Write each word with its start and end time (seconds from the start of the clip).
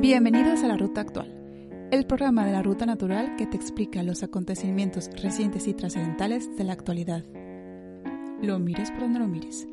Bienvenidos 0.00 0.62
a 0.62 0.68
La 0.68 0.76
Ruta 0.76 1.00
Actual, 1.00 1.88
el 1.90 2.06
programa 2.06 2.46
de 2.46 2.52
la 2.52 2.62
Ruta 2.62 2.86
Natural 2.86 3.34
que 3.34 3.48
te 3.48 3.56
explica 3.56 4.04
los 4.04 4.22
acontecimientos 4.22 5.10
recientes 5.20 5.66
y 5.66 5.74
trascendentales 5.74 6.56
de 6.56 6.62
la 6.62 6.72
actualidad. 6.72 7.24
Lo 8.40 8.60
mires 8.60 8.92
por 8.92 9.00
donde 9.00 9.18
lo 9.18 9.26
mires. 9.26 9.66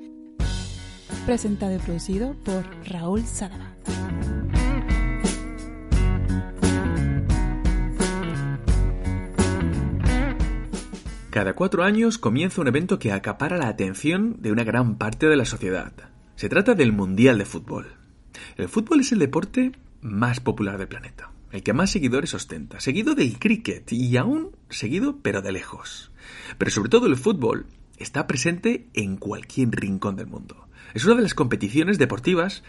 Presentado 1.27 1.76
y 1.76 1.77
producido 1.77 2.35
por 2.44 2.66
Raúl 2.88 3.23
Sadaba. 3.23 3.76
Cada 11.30 11.54
cuatro 11.54 11.84
años 11.84 12.18
comienza 12.18 12.62
un 12.62 12.68
evento 12.68 12.98
que 12.98 13.12
acapara 13.12 13.57
la 13.57 13.68
atención 13.68 14.38
de 14.40 14.52
una 14.52 14.63
gran 14.63 14.98
parte 14.98 15.27
de 15.27 15.35
la 15.35 15.46
sociedad. 15.46 15.94
Se 16.35 16.49
trata 16.49 16.73
del 16.73 16.94
Mundial 16.94 17.38
de 17.38 17.46
Fútbol. 17.46 17.94
El 18.57 18.70
fútbol 18.70 19.02
es 19.02 19.12
el 19.12 19.20
deporte 19.20 19.71
más 20.05 20.40
popular 20.40 20.77
del 20.77 20.88
planeta, 20.88 21.32
el 21.52 21.64
que 21.64 21.73
más 21.73 21.90
seguidores 21.90 22.34
ostenta, 22.34 22.79
seguido 22.79 23.16
del 23.16 23.40
cricket 23.40 23.91
y 23.91 24.16
aún 24.18 24.55
seguido 24.70 25.18
pero 25.21 25.41
de 25.41 25.52
lejos. 25.52 26.12
Pero 26.57 26.71
sobre 26.71 26.90
todo 26.90 27.07
el 27.07 27.18
fútbol 27.18 27.66
está 27.98 28.27
presente 28.27 28.88
en 28.94 29.18
cualquier 29.18 29.70
rincón 29.71 30.16
del 30.16 30.27
mundo. 30.27 30.68
Es 30.94 31.05
una 31.05 31.16
de 31.16 31.24
las 31.24 31.34
competiciones 31.34 31.98
deportivas 31.98 32.63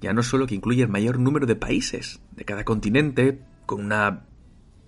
ya 0.00 0.14
no 0.14 0.22
solo 0.22 0.46
que 0.46 0.54
incluye 0.54 0.82
el 0.82 0.88
mayor 0.88 1.18
número 1.18 1.46
de 1.46 1.56
países 1.56 2.20
de 2.32 2.44
cada 2.44 2.64
continente 2.64 3.40
con 3.66 3.84
una 3.84 4.24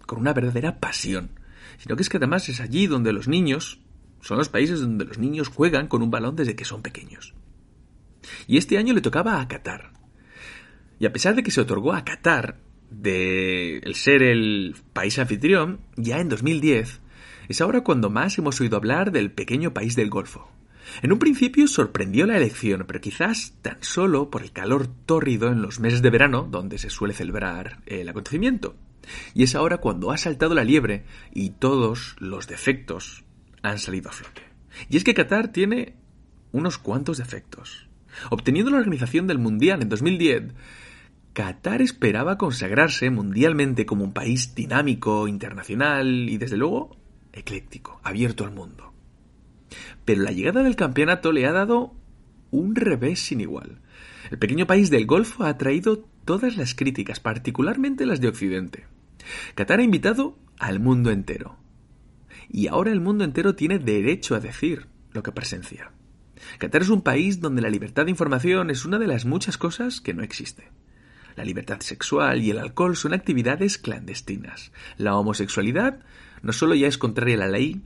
con 0.06 0.18
una 0.18 0.32
verdadera 0.32 0.80
pasión, 0.80 1.30
sino 1.78 1.96
que 1.96 2.02
es 2.02 2.08
que 2.08 2.16
además 2.16 2.48
es 2.48 2.60
allí 2.60 2.86
donde 2.86 3.12
los 3.12 3.28
niños 3.28 3.80
son 4.20 4.38
los 4.38 4.48
países 4.48 4.80
donde 4.80 5.04
los 5.04 5.18
niños 5.18 5.48
juegan 5.48 5.88
con 5.88 6.02
un 6.02 6.10
balón 6.10 6.36
desde 6.36 6.56
que 6.56 6.64
son 6.64 6.80
pequeños. 6.82 7.34
Y 8.46 8.56
este 8.56 8.78
año 8.78 8.94
le 8.94 9.00
tocaba 9.00 9.40
a 9.40 9.48
Qatar, 9.48 9.92
y 11.02 11.06
a 11.06 11.12
pesar 11.12 11.34
de 11.34 11.42
que 11.42 11.50
se 11.50 11.60
otorgó 11.60 11.94
a 11.94 12.04
Qatar 12.04 12.60
de 12.88 13.78
el 13.78 13.96
ser 13.96 14.22
el 14.22 14.76
país 14.92 15.18
anfitrión, 15.18 15.80
ya 15.96 16.20
en 16.20 16.28
2010 16.28 17.00
es 17.48 17.60
ahora 17.60 17.80
cuando 17.80 18.08
más 18.08 18.38
hemos 18.38 18.60
oído 18.60 18.76
hablar 18.76 19.10
del 19.10 19.32
pequeño 19.32 19.74
país 19.74 19.96
del 19.96 20.10
Golfo. 20.10 20.48
En 21.02 21.10
un 21.10 21.18
principio 21.18 21.66
sorprendió 21.66 22.24
la 22.24 22.36
elección, 22.36 22.84
pero 22.86 23.00
quizás 23.00 23.54
tan 23.62 23.78
solo 23.80 24.30
por 24.30 24.42
el 24.42 24.52
calor 24.52 24.86
tórrido 24.86 25.48
en 25.48 25.60
los 25.60 25.80
meses 25.80 26.02
de 26.02 26.10
verano 26.10 26.46
donde 26.48 26.78
se 26.78 26.88
suele 26.88 27.14
celebrar 27.14 27.82
el 27.86 28.08
acontecimiento. 28.08 28.76
Y 29.34 29.42
es 29.42 29.56
ahora 29.56 29.78
cuando 29.78 30.12
ha 30.12 30.18
saltado 30.18 30.54
la 30.54 30.62
liebre 30.62 31.04
y 31.34 31.50
todos 31.50 32.14
los 32.20 32.46
defectos 32.46 33.24
han 33.62 33.80
salido 33.80 34.10
a 34.10 34.12
flote. 34.12 34.42
Y 34.88 34.98
es 34.98 35.02
que 35.02 35.14
Qatar 35.14 35.48
tiene 35.48 35.96
unos 36.52 36.78
cuantos 36.78 37.18
defectos. 37.18 37.88
Obteniendo 38.30 38.70
la 38.70 38.78
organización 38.78 39.26
del 39.26 39.40
Mundial 39.40 39.82
en 39.82 39.88
2010, 39.88 40.42
Qatar 41.32 41.80
esperaba 41.80 42.36
consagrarse 42.36 43.08
mundialmente 43.10 43.86
como 43.86 44.04
un 44.04 44.12
país 44.12 44.54
dinámico, 44.54 45.28
internacional 45.28 46.28
y 46.28 46.36
desde 46.36 46.58
luego 46.58 46.96
ecléctico, 47.32 48.00
abierto 48.02 48.44
al 48.44 48.52
mundo. 48.52 48.92
Pero 50.04 50.22
la 50.22 50.32
llegada 50.32 50.62
del 50.62 50.76
campeonato 50.76 51.32
le 51.32 51.46
ha 51.46 51.52
dado 51.52 51.94
un 52.50 52.74
revés 52.74 53.20
sin 53.20 53.40
igual. 53.40 53.80
El 54.30 54.38
pequeño 54.38 54.66
país 54.66 54.90
del 54.90 55.06
Golfo 55.06 55.44
ha 55.44 55.56
traído 55.56 56.04
todas 56.24 56.56
las 56.56 56.74
críticas, 56.74 57.18
particularmente 57.18 58.04
las 58.04 58.20
de 58.20 58.28
Occidente. 58.28 58.86
Qatar 59.54 59.80
ha 59.80 59.84
invitado 59.84 60.38
al 60.58 60.80
mundo 60.80 61.10
entero. 61.10 61.56
Y 62.50 62.66
ahora 62.66 62.92
el 62.92 63.00
mundo 63.00 63.24
entero 63.24 63.54
tiene 63.54 63.78
derecho 63.78 64.34
a 64.34 64.40
decir 64.40 64.88
lo 65.12 65.22
que 65.22 65.32
presencia. 65.32 65.92
Qatar 66.58 66.82
es 66.82 66.90
un 66.90 67.00
país 67.00 67.40
donde 67.40 67.62
la 67.62 67.70
libertad 67.70 68.04
de 68.04 68.10
información 68.10 68.68
es 68.68 68.84
una 68.84 68.98
de 68.98 69.06
las 69.06 69.24
muchas 69.24 69.56
cosas 69.56 70.02
que 70.02 70.12
no 70.12 70.22
existe. 70.22 70.70
La 71.36 71.44
libertad 71.44 71.80
sexual 71.80 72.42
y 72.42 72.50
el 72.50 72.58
alcohol 72.58 72.96
son 72.96 73.14
actividades 73.14 73.78
clandestinas. 73.78 74.72
La 74.96 75.16
homosexualidad 75.16 76.00
no 76.42 76.52
solo 76.52 76.74
ya 76.74 76.88
es 76.88 76.98
contraria 76.98 77.36
a 77.36 77.38
la 77.38 77.48
ley, 77.48 77.82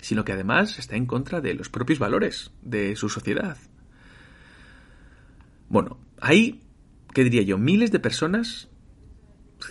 sino 0.00 0.24
que 0.24 0.32
además 0.32 0.78
está 0.78 0.96
en 0.96 1.06
contra 1.06 1.40
de 1.40 1.54
los 1.54 1.68
propios 1.68 1.98
valores 1.98 2.50
de 2.62 2.96
su 2.96 3.08
sociedad. 3.08 3.58
Bueno, 5.68 5.98
hay, 6.20 6.62
¿qué 7.12 7.24
diría 7.24 7.42
yo? 7.42 7.58
Miles 7.58 7.92
de 7.92 8.00
personas, 8.00 8.68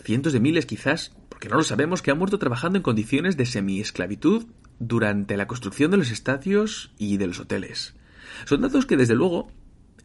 cientos 0.03 0.33
de 0.33 0.39
miles 0.39 0.65
quizás, 0.65 1.15
porque 1.29 1.49
no 1.49 1.55
lo 1.55 1.63
sabemos, 1.63 2.01
que 2.01 2.11
han 2.11 2.17
muerto 2.17 2.39
trabajando 2.39 2.77
en 2.77 2.83
condiciones 2.83 3.37
de 3.37 3.45
semi-esclavitud 3.45 4.45
durante 4.79 5.37
la 5.37 5.47
construcción 5.47 5.91
de 5.91 5.97
los 5.97 6.11
estadios 6.11 6.93
y 6.97 7.17
de 7.17 7.27
los 7.27 7.39
hoteles. 7.39 7.95
Son 8.45 8.61
datos 8.61 8.85
que 8.85 8.97
desde 8.97 9.15
luego 9.15 9.51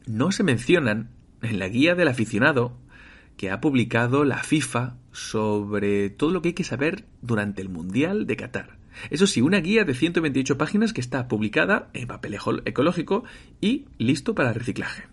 no 0.07 0.33
se 0.33 0.45
mencionan 0.45 1.11
en 1.43 1.59
la 1.59 1.69
guía 1.69 1.95
del 1.95 2.09
aficionado 2.09 2.79
que 3.43 3.51
ha 3.51 3.61
publicado 3.61 4.25
la 4.25 4.41
FIFA 4.41 4.99
sobre 5.11 6.11
todo 6.11 6.31
lo 6.31 6.43
que 6.43 6.51
hay 6.51 6.55
que 6.55 6.63
saber 6.63 7.07
durante 7.23 7.61
el 7.61 7.69
Mundial 7.69 8.25
de 8.25 8.37
Qatar. 8.37 8.79
Eso 9.11 9.27
sí, 9.27 9.41
una 9.41 9.59
guía 9.59 9.83
de 9.83 9.95
128 9.95 10.57
páginas 10.57 10.93
que 10.93 11.01
está 11.01 11.27
publicada 11.27 11.91
en 11.93 12.07
papel 12.07 12.39
ecológico 12.65 13.25
y 13.61 13.87
listo 13.99 14.37
para 14.37 14.53
reciclaje. 14.53 15.09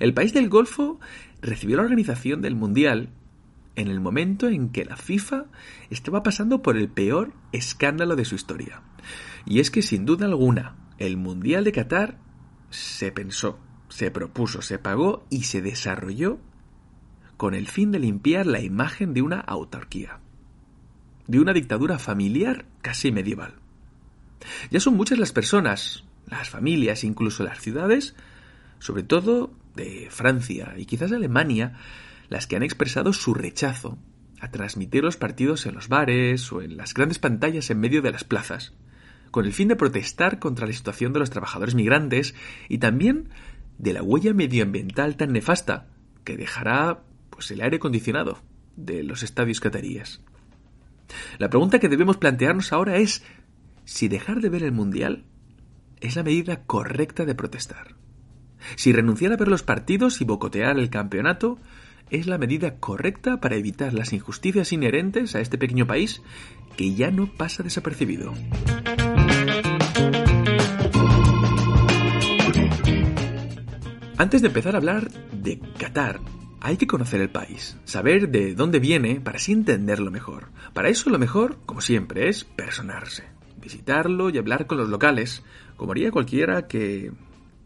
El 0.00 0.14
país 0.14 0.34
del 0.34 0.48
Golfo 0.48 0.98
recibió 1.40 1.76
la 1.76 1.84
organización 1.84 2.42
del 2.42 2.56
Mundial 2.56 3.10
en 3.76 3.86
el 3.86 4.00
momento 4.00 4.48
en 4.48 4.70
que 4.70 4.84
la 4.84 4.96
FIFA 4.96 5.44
estaba 5.90 6.24
pasando 6.24 6.60
por 6.60 6.76
el 6.76 6.88
peor 6.88 7.34
escándalo 7.52 8.16
de 8.16 8.24
su 8.24 8.34
historia. 8.34 8.82
Y 9.46 9.60
es 9.60 9.70
que 9.70 9.82
sin 9.82 10.06
duda 10.06 10.26
alguna, 10.26 10.74
el 10.98 11.18
Mundial 11.18 11.62
de 11.62 11.70
Qatar 11.70 12.18
se 12.70 13.12
pensó, 13.12 13.60
se 13.88 14.10
propuso, 14.10 14.60
se 14.60 14.80
pagó 14.80 15.24
y 15.30 15.44
se 15.44 15.62
desarrolló 15.62 16.40
con 17.36 17.54
el 17.54 17.68
fin 17.68 17.92
de 17.92 17.98
limpiar 17.98 18.46
la 18.46 18.60
imagen 18.60 19.14
de 19.14 19.22
una 19.22 19.40
autarquía, 19.40 20.20
de 21.26 21.40
una 21.40 21.52
dictadura 21.52 21.98
familiar 21.98 22.66
casi 22.82 23.12
medieval. 23.12 23.54
Ya 24.70 24.80
son 24.80 24.96
muchas 24.96 25.18
las 25.18 25.32
personas, 25.32 26.04
las 26.26 26.48
familias, 26.48 27.04
incluso 27.04 27.44
las 27.44 27.60
ciudades, 27.60 28.14
sobre 28.78 29.02
todo 29.02 29.50
de 29.74 30.08
Francia 30.10 30.74
y 30.76 30.84
quizás 30.86 31.12
Alemania, 31.12 31.78
las 32.28 32.46
que 32.46 32.56
han 32.56 32.62
expresado 32.62 33.12
su 33.12 33.34
rechazo 33.34 33.98
a 34.40 34.50
transmitir 34.50 35.02
los 35.02 35.16
partidos 35.16 35.66
en 35.66 35.74
los 35.74 35.88
bares 35.88 36.52
o 36.52 36.62
en 36.62 36.76
las 36.76 36.94
grandes 36.94 37.18
pantallas 37.18 37.70
en 37.70 37.80
medio 37.80 38.02
de 38.02 38.12
las 38.12 38.24
plazas, 38.24 38.74
con 39.30 39.46
el 39.46 39.52
fin 39.52 39.68
de 39.68 39.76
protestar 39.76 40.38
contra 40.38 40.66
la 40.66 40.72
situación 40.72 41.12
de 41.12 41.18
los 41.18 41.30
trabajadores 41.30 41.74
migrantes 41.74 42.34
y 42.68 42.78
también 42.78 43.30
de 43.78 43.92
la 43.92 44.02
huella 44.02 44.34
medioambiental 44.34 45.16
tan 45.16 45.32
nefasta 45.32 45.88
que 46.24 46.36
dejará 46.36 47.02
pues 47.34 47.50
el 47.50 47.60
aire 47.60 47.76
acondicionado 47.76 48.38
de 48.76 49.02
los 49.02 49.22
estadios 49.22 49.60
cataríes. 49.60 50.20
La 51.38 51.50
pregunta 51.50 51.80
que 51.80 51.88
debemos 51.88 52.16
plantearnos 52.16 52.72
ahora 52.72 52.96
es 52.96 53.22
si 53.84 54.08
dejar 54.08 54.40
de 54.40 54.48
ver 54.48 54.62
el 54.62 54.72
Mundial 54.72 55.24
es 56.00 56.16
la 56.16 56.22
medida 56.22 56.64
correcta 56.64 57.24
de 57.24 57.34
protestar. 57.34 57.96
Si 58.76 58.92
renunciar 58.92 59.32
a 59.32 59.36
ver 59.36 59.48
los 59.48 59.62
partidos 59.62 60.20
y 60.20 60.24
bocotear 60.24 60.78
el 60.78 60.90
campeonato 60.90 61.58
es 62.10 62.26
la 62.26 62.38
medida 62.38 62.76
correcta 62.76 63.40
para 63.40 63.56
evitar 63.56 63.92
las 63.92 64.12
injusticias 64.12 64.72
inherentes 64.72 65.34
a 65.34 65.40
este 65.40 65.58
pequeño 65.58 65.86
país 65.86 66.22
que 66.76 66.94
ya 66.94 67.10
no 67.10 67.26
pasa 67.26 67.62
desapercibido. 67.62 68.32
Antes 74.16 74.42
de 74.42 74.48
empezar 74.48 74.74
a 74.74 74.78
hablar 74.78 75.10
de 75.32 75.58
Qatar, 75.78 76.20
hay 76.64 76.78
que 76.78 76.86
conocer 76.86 77.20
el 77.20 77.28
país, 77.28 77.76
saber 77.84 78.30
de 78.30 78.54
dónde 78.54 78.78
viene 78.78 79.20
para 79.20 79.36
así 79.36 79.52
entenderlo 79.52 80.10
mejor. 80.10 80.46
Para 80.72 80.88
eso 80.88 81.10
lo 81.10 81.18
mejor, 81.18 81.58
como 81.66 81.82
siempre, 81.82 82.30
es 82.30 82.44
personarse, 82.44 83.24
visitarlo 83.60 84.30
y 84.30 84.38
hablar 84.38 84.66
con 84.66 84.78
los 84.78 84.88
locales, 84.88 85.42
como 85.76 85.92
haría 85.92 86.10
cualquiera 86.10 86.66
que, 86.66 87.12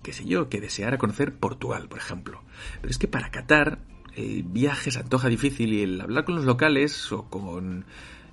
qué 0.03 0.13
sé 0.13 0.25
yo, 0.25 0.49
que 0.49 0.61
deseara 0.61 0.99
conocer 0.99 1.33
Portugal, 1.33 1.87
por 1.89 2.01
ejemplo. 2.01 2.43
Pero 2.81 2.91
es 2.91 2.99
que 2.99 3.07
para 3.07 3.31
Qatar 3.31 3.79
el 4.17 4.43
viaje 4.43 4.91
se 4.91 4.99
antoja 4.99 5.29
difícil 5.29 5.73
y 5.75 5.83
el 5.83 6.01
hablar 6.01 6.25
con 6.25 6.35
los 6.35 6.45
locales 6.45 7.13
o 7.13 7.27
con 7.31 7.85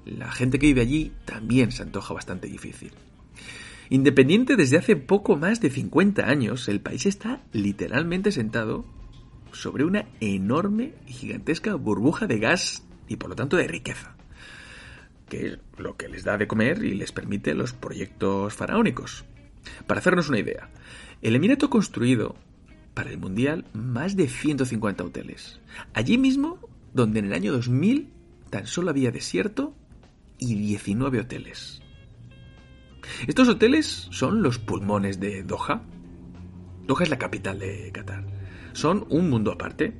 la 0.04 0.32
gente 0.32 0.58
que 0.58 0.66
vive 0.66 0.82
allí 0.82 1.12
también 1.26 1.72
se 1.72 1.84
antoja 1.84 2.16
bastante 2.16 2.48
difícil. 2.48 2.92
Independiente 3.92 4.56
desde 4.56 4.80
hace 4.80 4.96
poco 4.96 5.36
más 5.36 5.62
de 5.62 5.70
50 5.70 6.28
años, 6.28 6.68
el 6.70 6.82
país 6.82 7.06
está 7.06 7.44
literalmente 7.52 8.32
sentado 8.32 8.84
sobre 9.56 9.86
una 9.86 10.06
enorme 10.20 10.94
y 11.08 11.14
gigantesca 11.14 11.76
burbuja 11.76 12.28
de 12.28 12.40
gas 12.40 12.84
y 13.08 13.16
por 13.16 13.30
lo 13.30 13.36
tanto 13.36 13.58
de 13.58 13.68
riqueza, 13.68 14.16
que 15.30 15.48
es 15.48 15.60
lo 15.78 15.96
que 15.98 16.10
les 16.10 16.24
da 16.24 16.38
de 16.38 16.48
comer 16.48 16.84
y 16.84 16.94
les 16.94 17.12
permite 17.12 17.54
los 17.54 17.74
proyectos 17.74 18.54
faraónicos. 18.54 19.26
Para 19.88 20.00
hacernos 20.00 20.30
una 20.30 20.40
idea, 20.40 20.70
el 21.22 21.36
Emirato 21.36 21.70
construido 21.70 22.36
para 22.94 23.10
el 23.10 23.18
Mundial 23.18 23.66
más 23.74 24.16
de 24.16 24.28
150 24.28 25.04
hoteles. 25.04 25.60
Allí 25.94 26.18
mismo, 26.18 26.60
donde 26.94 27.20
en 27.20 27.26
el 27.26 27.34
año 27.34 27.52
2000 27.52 28.10
tan 28.50 28.68
solo 28.68 28.90
había 28.90 29.12
desierto 29.12 29.74
y 30.38 30.56
19 30.56 31.20
hoteles. 31.20 31.82
Estos 33.28 33.48
hoteles 33.48 34.08
son 34.12 34.42
los 34.42 34.60
pulmones 34.60 35.20
de 35.20 35.44
Doha. 35.44 35.84
Doha 36.88 37.04
es 37.04 37.10
la 37.10 37.18
capital 37.18 37.60
de 37.60 37.92
Qatar. 37.92 38.35
Son 38.76 39.06
un 39.10 39.30
mundo 39.30 39.54
aparte, 39.54 39.94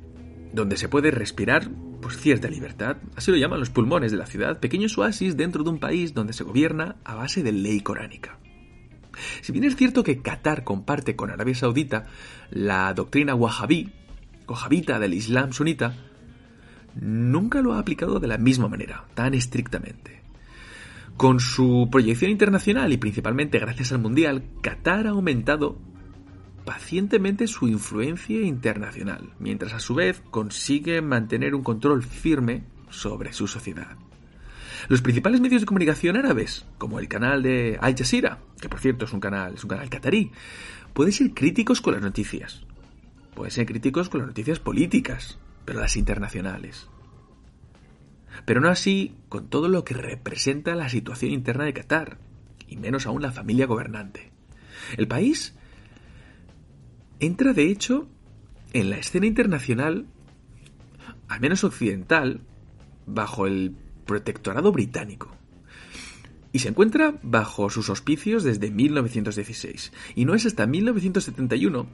donde 0.52 0.76
se 0.76 0.90
puede 0.90 1.10
respirar 1.10 1.70
pues, 2.02 2.18
cierta 2.18 2.48
libertad. 2.48 2.98
Así 3.16 3.30
lo 3.30 3.38
llaman 3.38 3.58
los 3.58 3.70
pulmones 3.70 4.12
de 4.12 4.18
la 4.18 4.26
ciudad, 4.26 4.60
pequeños 4.60 4.98
oasis 4.98 5.34
dentro 5.34 5.64
de 5.64 5.70
un 5.70 5.78
país 5.78 6.12
donde 6.12 6.34
se 6.34 6.44
gobierna 6.44 6.96
a 7.02 7.14
base 7.14 7.42
de 7.42 7.52
ley 7.52 7.80
coránica. 7.80 8.38
Si 9.40 9.52
bien 9.52 9.64
es 9.64 9.76
cierto 9.76 10.04
que 10.04 10.20
Qatar 10.20 10.62
comparte 10.62 11.16
con 11.16 11.30
Arabia 11.30 11.54
Saudita 11.54 12.04
la 12.50 12.92
doctrina 12.92 13.34
wahhabí, 13.34 13.94
wahhabita 14.46 14.98
del 14.98 15.14
Islam 15.14 15.54
sunita, 15.54 15.94
nunca 17.00 17.62
lo 17.62 17.72
ha 17.72 17.78
aplicado 17.78 18.20
de 18.20 18.28
la 18.28 18.36
misma 18.36 18.68
manera, 18.68 19.06
tan 19.14 19.32
estrictamente. 19.32 20.20
Con 21.16 21.40
su 21.40 21.88
proyección 21.90 22.30
internacional 22.30 22.92
y 22.92 22.98
principalmente 22.98 23.58
gracias 23.58 23.92
al 23.92 24.00
Mundial, 24.00 24.44
Qatar 24.60 25.06
ha 25.06 25.10
aumentado 25.12 25.78
pacientemente 26.66 27.46
su 27.46 27.68
influencia 27.68 28.42
internacional, 28.42 29.30
mientras 29.38 29.72
a 29.72 29.80
su 29.80 29.94
vez 29.94 30.20
consigue 30.30 31.00
mantener 31.00 31.54
un 31.54 31.62
control 31.62 32.02
firme 32.02 32.64
sobre 32.90 33.32
su 33.32 33.46
sociedad. 33.46 33.96
Los 34.88 35.00
principales 35.00 35.40
medios 35.40 35.62
de 35.62 35.66
comunicación 35.66 36.16
árabes, 36.16 36.66
como 36.76 36.98
el 36.98 37.08
canal 37.08 37.42
de 37.42 37.78
Al 37.80 37.96
Jazeera, 37.96 38.40
que 38.60 38.68
por 38.68 38.80
cierto 38.80 39.06
es 39.06 39.12
un 39.12 39.20
canal, 39.20 39.54
es 39.54 39.64
un 39.64 39.70
canal 39.70 39.88
pueden 40.92 41.12
ser 41.12 41.32
críticos 41.32 41.80
con 41.80 41.94
las 41.94 42.02
noticias. 42.02 42.62
Pueden 43.34 43.52
ser 43.52 43.66
críticos 43.66 44.08
con 44.08 44.20
las 44.20 44.28
noticias 44.28 44.58
políticas, 44.58 45.38
pero 45.64 45.80
las 45.80 45.96
internacionales. 45.96 46.88
Pero 48.44 48.60
no 48.60 48.68
así 48.68 49.14
con 49.28 49.48
todo 49.48 49.68
lo 49.68 49.84
que 49.84 49.94
representa 49.94 50.74
la 50.74 50.88
situación 50.88 51.32
interna 51.32 51.64
de 51.64 51.74
Qatar, 51.74 52.18
y 52.66 52.76
menos 52.76 53.06
aún 53.06 53.22
la 53.22 53.32
familia 53.32 53.66
gobernante. 53.66 54.32
El 54.96 55.06
país 55.06 55.54
entra, 57.20 57.52
de 57.52 57.70
hecho, 57.70 58.08
en 58.72 58.90
la 58.90 58.98
escena 58.98 59.26
internacional, 59.26 60.06
al 61.28 61.40
menos 61.40 61.64
occidental, 61.64 62.40
bajo 63.06 63.46
el 63.46 63.74
protectorado 64.04 64.72
británico. 64.72 65.34
Y 66.52 66.60
se 66.60 66.68
encuentra 66.68 67.18
bajo 67.22 67.68
sus 67.70 67.88
auspicios 67.90 68.42
desde 68.42 68.70
1916. 68.70 69.92
Y 70.14 70.24
no 70.24 70.34
es 70.34 70.46
hasta 70.46 70.66
1971, 70.66 71.86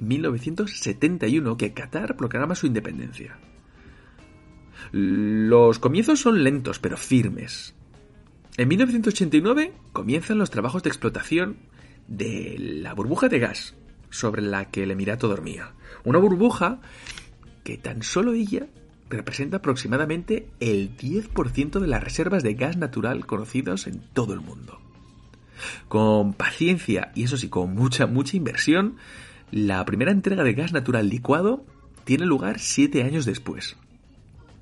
1971 0.00 1.56
que 1.56 1.72
Qatar 1.72 2.16
proclama 2.16 2.54
su 2.54 2.66
independencia. 2.66 3.38
Los 4.92 5.78
comienzos 5.78 6.20
son 6.20 6.44
lentos 6.44 6.78
pero 6.78 6.96
firmes. 6.96 7.74
En 8.56 8.68
1989 8.68 9.72
comienzan 9.92 10.38
los 10.38 10.50
trabajos 10.50 10.82
de 10.82 10.90
explotación 10.90 11.56
de 12.06 12.56
la 12.58 12.94
burbuja 12.94 13.28
de 13.28 13.38
gas 13.38 13.74
sobre 14.10 14.42
la 14.42 14.66
que 14.66 14.82
el 14.82 14.90
Emirato 14.90 15.28
dormía. 15.28 15.72
Una 16.04 16.18
burbuja 16.18 16.80
que 17.64 17.76
tan 17.76 18.02
solo 18.02 18.32
ella 18.32 18.68
representa 19.10 19.58
aproximadamente 19.58 20.48
el 20.60 20.96
10% 20.96 21.80
de 21.80 21.86
las 21.86 22.02
reservas 22.02 22.42
de 22.42 22.54
gas 22.54 22.76
natural 22.76 23.26
conocidos 23.26 23.86
en 23.86 24.00
todo 24.12 24.34
el 24.34 24.40
mundo. 24.40 24.80
Con 25.88 26.34
paciencia 26.34 27.12
y 27.14 27.24
eso 27.24 27.36
sí, 27.36 27.48
con 27.48 27.74
mucha, 27.74 28.06
mucha 28.06 28.36
inversión, 28.36 28.96
la 29.50 29.84
primera 29.84 30.12
entrega 30.12 30.44
de 30.44 30.54
gas 30.54 30.72
natural 30.72 31.08
licuado 31.08 31.64
tiene 32.04 32.26
lugar 32.26 32.58
siete 32.58 33.02
años 33.02 33.24
después. 33.24 33.76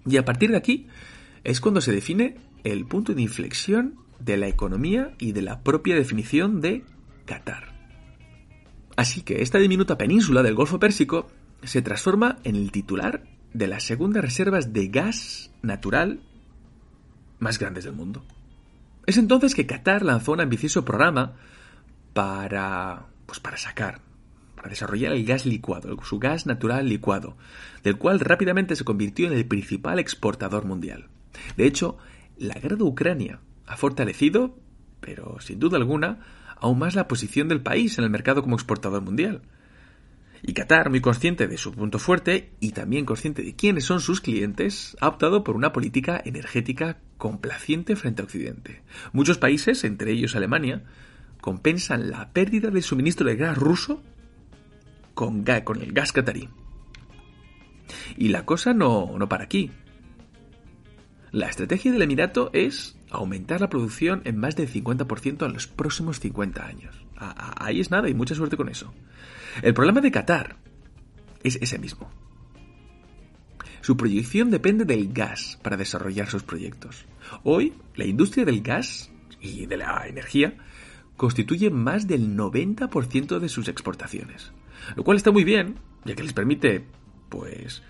Y 0.07 0.17
a 0.17 0.25
partir 0.25 0.51
de 0.51 0.57
aquí 0.57 0.87
es 1.45 1.61
cuando 1.61 1.81
se 1.81 1.93
define 1.93 2.37
el 2.65 2.87
punto 2.87 3.15
de 3.15 3.23
inflexión 3.23 3.95
de 4.19 4.37
la 4.37 4.49
economía 4.49 5.15
y 5.19 5.33
de 5.33 5.43
la 5.43 5.61
propia 5.61 5.95
definición 5.95 6.61
de 6.61 6.85
Qatar. 7.25 7.76
Así 8.97 9.23
que 9.23 9.43
esta 9.43 9.59
diminuta 9.59 9.99
península 9.99 10.43
del 10.43 10.55
Golfo 10.55 10.79
Pérsico 10.79 11.29
se 11.63 11.83
transforma 11.83 12.39
en 12.45 12.57
el 12.57 12.73
titular 12.73 13.23
de 13.53 13.67
las 13.67 13.85
segundas 13.85 14.25
reservas 14.25 14.73
de 14.73 14.89
gas 14.89 15.51
natural 15.63 16.21
más 17.39 17.59
grandes 17.59 17.85
del 17.85 17.93
mundo. 17.95 18.25
Es 19.07 19.19
entonces 19.19 19.55
que 19.55 19.67
Qatar 19.67 20.03
lanzó 20.03 20.33
un 20.33 20.41
ambicioso 20.41 20.85
programa 20.85 21.35
para 22.13 23.07
pues 23.27 23.41
para 23.41 23.57
sacar, 23.57 24.01
para 24.55 24.69
desarrollar 24.69 25.13
el 25.13 25.25
gas 25.25 25.45
licuado, 25.47 25.97
su 26.03 26.19
gas 26.19 26.47
natural 26.47 26.89
licuado, 26.89 27.37
del 27.83 27.99
cual 27.99 28.21
rápidamente 28.21 28.77
se 28.77 28.85
convirtió 28.85 29.27
en 29.27 29.35
el 29.35 29.47
principal 29.47 29.99
exportador 29.99 30.65
mundial. 30.65 31.09
De 31.57 31.67
hecho, 31.67 31.99
la 32.39 32.55
guerra 32.55 32.77
de 32.77 32.85
Ucrania 32.85 33.41
ha 33.67 33.77
fortalecido, 33.77 34.57
pero 35.01 35.41
sin 35.41 35.59
duda 35.59 35.77
alguna, 35.77 36.21
aún 36.57 36.79
más 36.79 36.95
la 36.95 37.09
posición 37.09 37.49
del 37.49 37.63
país 37.63 37.99
en 37.99 38.05
el 38.05 38.11
mercado 38.11 38.43
como 38.43 38.57
exportador 38.57 39.03
mundial. 39.03 39.43
Y 40.43 40.53
Qatar, 40.53 40.91
muy 40.91 41.01
consciente 41.01 41.49
de 41.49 41.59
su 41.59 41.73
punto 41.73 41.99
fuerte 41.99 42.51
y 42.61 42.73
también 42.73 43.05
consciente 43.05 43.43
de 43.43 43.57
quiénes 43.57 43.85
son 43.85 44.01
sus 44.01 44.21
clientes, 44.21 44.97
ha 45.01 45.09
optado 45.09 45.43
por 45.43 45.57
una 45.57 45.73
política 45.73 46.21
energética 46.25 46.99
complaciente 47.19 47.97
frente 47.97 48.23
a 48.23 48.27
Occidente. 48.27 48.83
Muchos 49.13 49.39
países, 49.39 49.83
entre 49.85 50.13
ellos 50.13 50.37
Alemania, 50.37 50.85
compensan 51.41 52.11
la 52.11 52.33
pérdida 52.33 52.71
del 52.71 52.83
suministro 52.83 53.27
de 53.27 53.37
gas 53.37 53.57
ruso 53.57 54.03
con, 55.15 55.45
con 55.65 55.81
el 55.81 55.93
gas 55.93 56.13
catarí. 56.13 56.49
Y 58.17 58.29
la 58.29 58.45
cosa 58.45 58.75
no, 58.75 59.17
no 59.19 59.29
para 59.29 59.45
aquí. 59.45 59.71
La 61.33 61.49
estrategia 61.49 61.93
del 61.93 62.03
Emirato 62.03 62.51
es 62.53 62.96
aumentar 63.11 63.61
la 63.61 63.69
producción 63.69 64.23
en 64.25 64.39
más 64.39 64.57
del 64.57 64.69
50% 64.69 65.47
en 65.47 65.53
los 65.53 65.67
próximos 65.67 66.21
50 66.21 66.67
años. 66.67 66.95
Ahí 67.17 67.81
es 67.81 67.91
nada 67.91 68.09
y 68.09 68.15
mucha 68.15 68.35
suerte 68.35 68.57
con 68.57 68.69
eso. 68.69 68.93
El 69.63 69.75
problema 69.75 70.01
de 70.01 70.11
Qatar 70.11 70.57
es 71.43 71.59
ese 71.61 71.79
mismo. 71.79 72.11
Su 73.81 73.97
proyección 73.97 74.51
depende 74.51 74.85
del 74.85 75.13
gas 75.13 75.59
para 75.63 75.77
desarrollar 75.77 76.29
sus 76.29 76.43
proyectos. 76.43 77.05
Hoy, 77.45 77.73
la 77.95 78.05
industria 78.05 78.45
del 78.45 78.61
gas 78.61 79.11
y 79.41 79.67
de 79.67 79.77
la 79.77 80.07
energía 80.09 80.57
constituye 81.17 81.71
más 81.71 82.07
del 82.07 82.37
90% 82.37 83.39
de 83.39 83.49
sus 83.49 83.69
exportaciones. 83.69 84.53
Lo 84.97 85.05
cual 85.05 85.17
está 85.17 85.31
muy 85.31 85.45
bien, 85.45 85.77
ya 86.05 86.15
que 86.15 86.23
les 86.23 86.33
permite, 86.33 86.85
pues, 87.29 87.83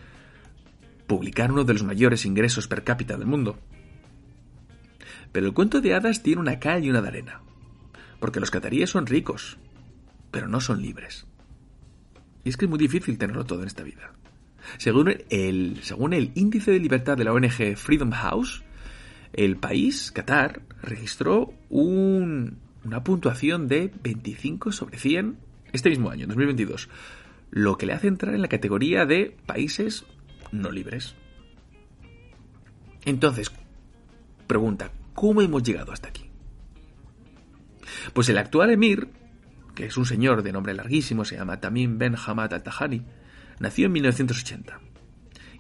publicar 1.07 1.50
uno 1.50 1.64
de 1.64 1.73
los 1.73 1.83
mayores 1.83 2.26
ingresos 2.26 2.69
per 2.69 2.85
cápita 2.85 3.17
del 3.17 3.26
mundo. 3.26 3.59
Pero 5.37 5.49
el 5.49 5.52
cuento 5.52 5.83
de 5.83 5.93
hadas 5.93 6.23
tiene 6.23 6.40
una 6.40 6.59
cal 6.59 6.83
y 6.83 6.88
una 6.88 7.02
de 7.02 7.09
arena. 7.09 7.43
Porque 8.21 8.40
los 8.40 8.50
cataríes 8.50 8.88
son 8.88 9.05
ricos, 9.05 9.59
pero 10.31 10.49
no 10.49 10.62
son 10.62 10.81
libres. 10.81 11.26
Y 12.43 12.49
es 12.49 12.57
que 12.57 12.64
es 12.64 12.71
muy 12.71 12.78
difícil 12.78 13.19
tenerlo 13.19 13.45
todo 13.45 13.61
en 13.61 13.66
esta 13.66 13.83
vida. 13.83 14.14
Según 14.78 15.14
el, 15.28 15.81
según 15.83 16.14
el 16.14 16.33
índice 16.37 16.71
de 16.71 16.81
libertad 16.81 17.19
de 17.19 17.25
la 17.25 17.35
ONG 17.35 17.76
Freedom 17.76 18.12
House, 18.12 18.64
el 19.35 19.59
país, 19.59 20.11
Qatar, 20.11 20.62
registró 20.81 21.52
una 21.69 23.05
puntuación 23.05 23.69
de 23.69 23.93
25 24.02 24.73
sobre 24.73 24.97
100 24.97 25.37
este 25.71 25.90
mismo 25.90 26.09
año, 26.09 26.26
2022, 26.28 26.88
lo 27.50 27.76
que 27.76 27.85
le 27.85 27.93
hace 27.93 28.09
entrar 28.09 28.35
en 28.35 28.40
la 28.40 28.49
categoría 28.49 29.05
de 29.05 29.37
países 29.45 30.07
no 30.50 30.71
libres. 30.71 31.14
Entonces, 33.05 33.52
pregunta, 34.47 34.93
¿cómo 35.17 35.43
hemos 35.43 35.65
llegado 35.65 35.91
hasta 35.91 36.09
aquí? 36.09 36.31
Pues 38.13 38.29
el 38.29 38.39
actual 38.39 38.71
emir 38.71 39.09
que 39.77 39.87
es 39.87 39.97
un 39.97 40.07
señor 40.07 40.43
de 40.43 40.53
nombre 40.53 40.75
larguísimo, 40.75 41.25
se 41.25 41.37
llama 41.37 41.61
Tamim 41.61 41.99
Ben 41.99 42.17
Hamad 42.17 42.53
al-Tahani, 42.53 43.03
nació 43.61 43.87
en 43.87 43.93
1980. 43.93 44.81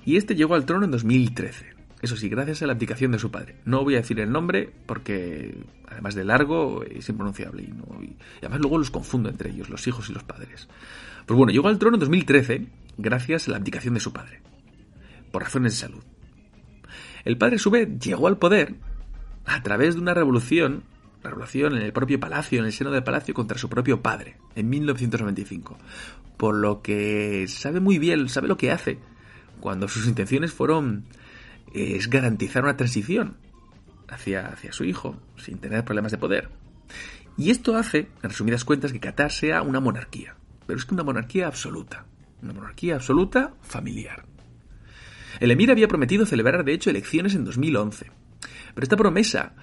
Y 0.04 0.16
este 0.16 0.34
llegó 0.34 0.54
al 0.54 0.64
trono 0.64 0.86
en 0.86 0.90
2013. 0.90 1.76
Eso 2.00 2.16
sí, 2.16 2.28
gracias 2.28 2.62
a 2.62 2.66
la 2.66 2.72
abdicación 2.72 3.12
de 3.12 3.18
su 3.18 3.30
padre. 3.30 3.56
No 3.64 3.84
voy 3.84 3.94
a 3.94 3.98
decir 3.98 4.18
el 4.18 4.32
nombre 4.32 4.72
porque, 4.86 5.64
además 5.86 6.14
de 6.14 6.24
largo, 6.24 6.82
es 6.82 7.08
impronunciable. 7.08 7.62
Y, 7.62 7.66
y 7.66 8.16
además 8.40 8.60
luego 8.60 8.78
los 8.78 8.90
confundo 8.90 9.28
entre 9.28 9.50
ellos, 9.50 9.68
los 9.68 9.86
hijos 9.86 10.08
y 10.08 10.14
los 10.14 10.24
padres. 10.24 10.68
Pues 11.26 11.36
bueno, 11.36 11.52
llegó 11.52 11.68
al 11.68 11.78
trono 11.78 11.96
en 11.96 12.00
2013 12.00 12.66
gracias 12.96 13.48
a 13.48 13.50
la 13.50 13.56
abdicación 13.58 13.94
de 13.94 14.00
su 14.00 14.12
padre. 14.12 14.40
Por 15.30 15.42
razones 15.42 15.72
de 15.72 15.78
salud. 15.78 16.02
El 17.24 17.36
padre, 17.36 17.56
a 17.56 17.58
su 17.58 17.70
vez, 17.70 17.98
llegó 17.98 18.28
al 18.28 18.38
poder 18.38 18.76
a 19.46 19.62
través 19.62 19.94
de 19.94 20.00
una 20.00 20.14
revolución 20.14 20.82
revolución 21.26 21.76
en 21.76 21.82
el 21.82 21.92
propio 21.92 22.20
palacio, 22.20 22.60
en 22.60 22.66
el 22.66 22.72
seno 22.72 22.90
del 22.90 23.02
palacio, 23.02 23.34
contra 23.34 23.58
su 23.58 23.68
propio 23.68 24.02
padre, 24.02 24.36
en 24.54 24.68
1995. 24.68 25.78
Por 26.36 26.56
lo 26.56 26.82
que 26.82 27.46
sabe 27.48 27.80
muy 27.80 27.98
bien, 27.98 28.28
sabe 28.28 28.48
lo 28.48 28.56
que 28.56 28.70
hace, 28.70 28.98
cuando 29.60 29.88
sus 29.88 30.06
intenciones 30.06 30.52
fueron 30.52 31.04
es 31.72 32.08
garantizar 32.08 32.62
una 32.62 32.76
transición 32.76 33.36
hacia, 34.08 34.46
hacia 34.46 34.72
su 34.72 34.84
hijo, 34.84 35.16
sin 35.36 35.58
tener 35.58 35.84
problemas 35.84 36.12
de 36.12 36.18
poder. 36.18 36.48
Y 37.36 37.50
esto 37.50 37.76
hace, 37.76 38.08
en 38.22 38.30
resumidas 38.30 38.64
cuentas, 38.64 38.92
que 38.92 39.00
Qatar 39.00 39.30
sea 39.30 39.62
una 39.62 39.80
monarquía. 39.80 40.36
Pero 40.66 40.78
es 40.78 40.86
que 40.86 40.94
una 40.94 41.02
monarquía 41.02 41.46
absoluta. 41.46 42.06
Una 42.42 42.54
monarquía 42.54 42.94
absoluta 42.94 43.52
familiar. 43.62 44.24
El 45.38 45.50
emir 45.50 45.70
había 45.70 45.88
prometido 45.88 46.24
celebrar, 46.24 46.64
de 46.64 46.72
hecho, 46.72 46.88
elecciones 46.88 47.34
en 47.34 47.44
2011. 47.44 48.10
Pero 48.76 48.84
esta 48.84 48.98
promesa 48.98 49.54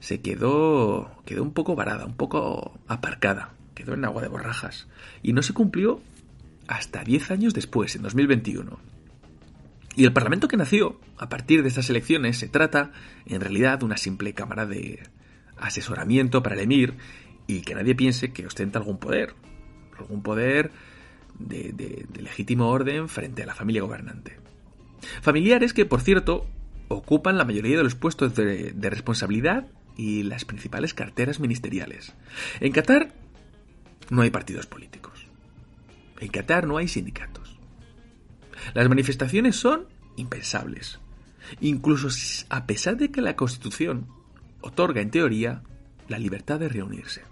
se 0.00 0.22
quedó, 0.22 1.12
quedó 1.26 1.42
un 1.42 1.52
poco 1.52 1.76
varada, 1.76 2.06
un 2.06 2.16
poco 2.16 2.80
aparcada. 2.88 3.52
Quedó 3.74 3.92
en 3.92 4.06
agua 4.06 4.22
de 4.22 4.28
borrajas. 4.28 4.88
Y 5.22 5.34
no 5.34 5.42
se 5.42 5.52
cumplió 5.52 6.00
hasta 6.66 7.04
10 7.04 7.32
años 7.32 7.52
después, 7.52 7.94
en 7.96 8.02
2021. 8.02 8.78
Y 9.94 10.04
el 10.06 10.14
Parlamento 10.14 10.48
que 10.48 10.56
nació 10.56 10.98
a 11.18 11.28
partir 11.28 11.60
de 11.60 11.68
estas 11.68 11.90
elecciones 11.90 12.38
se 12.38 12.48
trata, 12.48 12.92
en 13.26 13.42
realidad, 13.42 13.80
de 13.80 13.84
una 13.84 13.98
simple 13.98 14.32
cámara 14.32 14.64
de 14.64 15.02
asesoramiento 15.58 16.42
para 16.42 16.54
el 16.54 16.62
emir 16.62 16.94
y 17.46 17.60
que 17.60 17.74
nadie 17.74 17.94
piense 17.94 18.32
que 18.32 18.46
ostenta 18.46 18.78
algún 18.78 18.96
poder, 18.96 19.34
algún 19.98 20.22
poder 20.22 20.72
de, 21.38 21.74
de 21.74 22.22
legítimo 22.22 22.70
orden 22.70 23.10
frente 23.10 23.42
a 23.42 23.46
la 23.46 23.54
familia 23.54 23.82
gobernante. 23.82 24.38
Familiares 25.20 25.74
que, 25.74 25.84
por 25.84 26.00
cierto, 26.00 26.46
ocupan 26.88 27.38
la 27.38 27.44
mayoría 27.44 27.76
de 27.76 27.84
los 27.84 27.94
puestos 27.94 28.34
de, 28.34 28.72
responsabilidad 28.90 29.66
y 29.96 30.22
las 30.22 30.44
principales 30.44 30.94
carteras 30.94 31.40
ministeriales. 31.40 32.14
En 32.60 32.72
Qatar 32.72 33.12
no 34.10 34.22
hay 34.22 34.30
partidos 34.30 34.66
políticos. 34.66 35.26
En 36.20 36.28
Qatar 36.28 36.66
no 36.66 36.76
hay 36.76 36.88
sindicatos. 36.88 37.58
Las 38.74 38.88
manifestaciones 38.88 39.56
son 39.56 39.86
impensables. 40.16 41.00
Incluso 41.60 42.08
a 42.48 42.66
pesar 42.66 42.96
de 42.96 43.10
que 43.10 43.20
la 43.20 43.36
Constitución 43.36 44.08
otorga, 44.60 45.00
en 45.00 45.10
teoría, 45.10 45.62
la 46.08 46.18
libertad 46.18 46.58
de 46.58 46.68
reunirse. 46.68 47.22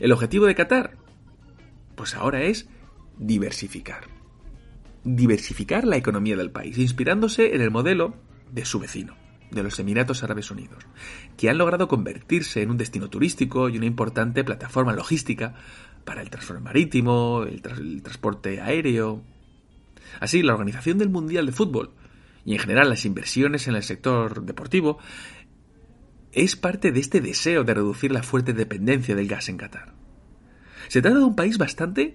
El 0.00 0.12
objetivo 0.12 0.46
de 0.46 0.54
Qatar, 0.54 0.96
pues 1.94 2.14
ahora 2.14 2.42
es 2.42 2.68
diversificar. 3.18 4.19
Diversificar 5.04 5.86
la 5.86 5.96
economía 5.96 6.36
del 6.36 6.50
país, 6.50 6.76
inspirándose 6.78 7.54
en 7.54 7.62
el 7.62 7.70
modelo 7.70 8.14
de 8.52 8.64
su 8.64 8.78
vecino, 8.78 9.16
de 9.50 9.62
los 9.62 9.78
Emiratos 9.78 10.22
Árabes 10.22 10.50
Unidos, 10.50 10.84
que 11.36 11.48
han 11.48 11.58
logrado 11.58 11.88
convertirse 11.88 12.62
en 12.62 12.70
un 12.70 12.76
destino 12.76 13.08
turístico 13.08 13.68
y 13.68 13.78
una 13.78 13.86
importante 13.86 14.44
plataforma 14.44 14.92
logística 14.92 15.54
para 16.04 16.22
el 16.22 16.30
transporte 16.30 16.62
marítimo, 16.62 17.44
el, 17.44 17.62
el 17.78 18.02
transporte 18.02 18.60
aéreo. 18.60 19.22
Así, 20.20 20.42
la 20.42 20.54
organización 20.54 20.98
del 20.98 21.08
Mundial 21.08 21.46
de 21.46 21.52
Fútbol 21.52 21.94
y 22.44 22.52
en 22.52 22.58
general 22.58 22.88
las 22.88 23.04
inversiones 23.04 23.68
en 23.68 23.76
el 23.76 23.82
sector 23.82 24.44
deportivo 24.44 24.98
es 26.32 26.56
parte 26.56 26.92
de 26.92 27.00
este 27.00 27.20
deseo 27.20 27.64
de 27.64 27.74
reducir 27.74 28.12
la 28.12 28.22
fuerte 28.22 28.52
dependencia 28.52 29.14
del 29.14 29.28
gas 29.28 29.48
en 29.48 29.56
Qatar. 29.56 29.94
Se 30.88 31.02
trata 31.02 31.18
de 31.18 31.24
un 31.24 31.36
país 31.36 31.58
bastante 31.58 32.14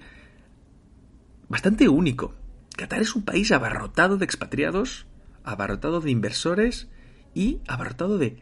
bastante 1.47 1.87
único. 1.87 2.33
Qatar 2.75 3.01
es 3.01 3.15
un 3.15 3.23
país 3.23 3.51
abarrotado 3.51 4.17
de 4.17 4.25
expatriados, 4.25 5.05
abarrotado 5.43 6.01
de 6.01 6.11
inversores 6.11 6.89
y 7.33 7.59
abarrotado 7.67 8.17
de 8.17 8.37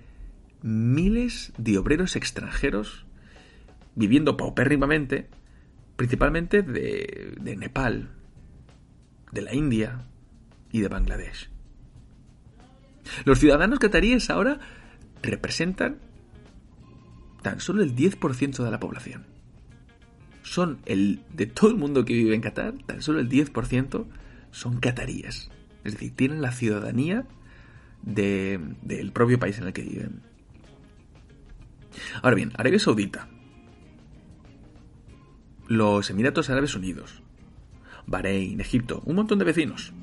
miles 0.62 1.54
de 1.58 1.78
obreros 1.78 2.16
extranjeros 2.16 3.06
viviendo 3.96 4.38
paupérrimamente, 4.38 5.28
principalmente 5.96 6.64
de, 6.64 7.36
de 7.40 7.56
Nepal, 7.56 8.10
de 9.32 9.42
la 9.42 9.54
India 9.54 10.06
y 10.72 10.82
de 10.82 10.88
Bangladesh. 10.88 11.50
Los 13.26 13.40
ciudadanos 13.40 13.80
cataríes 13.80 14.30
ahora 14.30 14.60
representan 15.22 16.00
tan 17.42 17.60
solo 17.60 17.84
el 17.84 17.96
10% 17.96 18.64
de 18.64 18.72
la 18.72 18.80
población. 18.80 19.26
Son 20.42 20.80
el 20.86 21.22
de 21.34 21.46
todo 21.46 21.70
el 21.70 21.78
mundo 21.78 22.06
que 22.06 22.14
vive 22.14 22.36
en 22.36 22.42
Qatar, 22.42 22.74
tan 22.86 23.02
solo 23.02 23.20
el 23.20 23.30
10% 23.30 24.06
son 24.54 24.80
cataríes. 24.80 25.50
Es 25.84 25.94
decir, 25.94 26.16
tienen 26.16 26.42
la 26.42 26.52
ciudadanía 26.52 27.26
del 28.02 28.78
de, 28.82 29.12
propio 29.12 29.40
país 29.40 29.58
en 29.58 29.66
el 29.68 29.74
que 29.74 29.82
viven. 29.82 30.22
Ahora 32.22 32.36
bien, 32.36 32.54
Arabia 32.56 32.80
Saudita, 32.80 33.28
los 35.68 36.10
Emiratos 36.10 36.50
Árabes 36.50 36.76
Unidos, 36.76 37.22
Bahrein, 38.06 38.62
Egipto, 38.62 39.02
un 39.06 39.16
montón 39.16 39.40
de 39.40 39.46
vecinos 39.46 39.94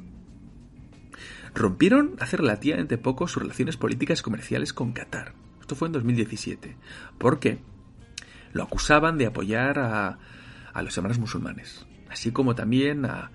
rompieron 1.53 2.15
hace 2.21 2.37
relativamente 2.37 2.97
poco 2.97 3.27
sus 3.27 3.43
relaciones 3.43 3.77
políticas 3.77 4.21
y 4.21 4.23
comerciales 4.23 4.73
con 4.73 4.93
Qatar. 4.93 5.35
Esto 5.61 5.75
fue 5.75 5.89
en 5.89 5.93
2017. 5.93 6.77
¿Por 7.19 7.41
qué? 7.41 7.59
Lo 8.53 8.63
acusaban 8.63 9.19
de 9.19 9.27
apoyar 9.27 9.81
a, 9.81 10.19
a 10.73 10.83
los 10.83 10.97
hermanos 10.97 11.19
musulmanes, 11.19 11.87
así 12.09 12.31
como 12.31 12.55
también 12.55 13.05
a, 13.05 13.33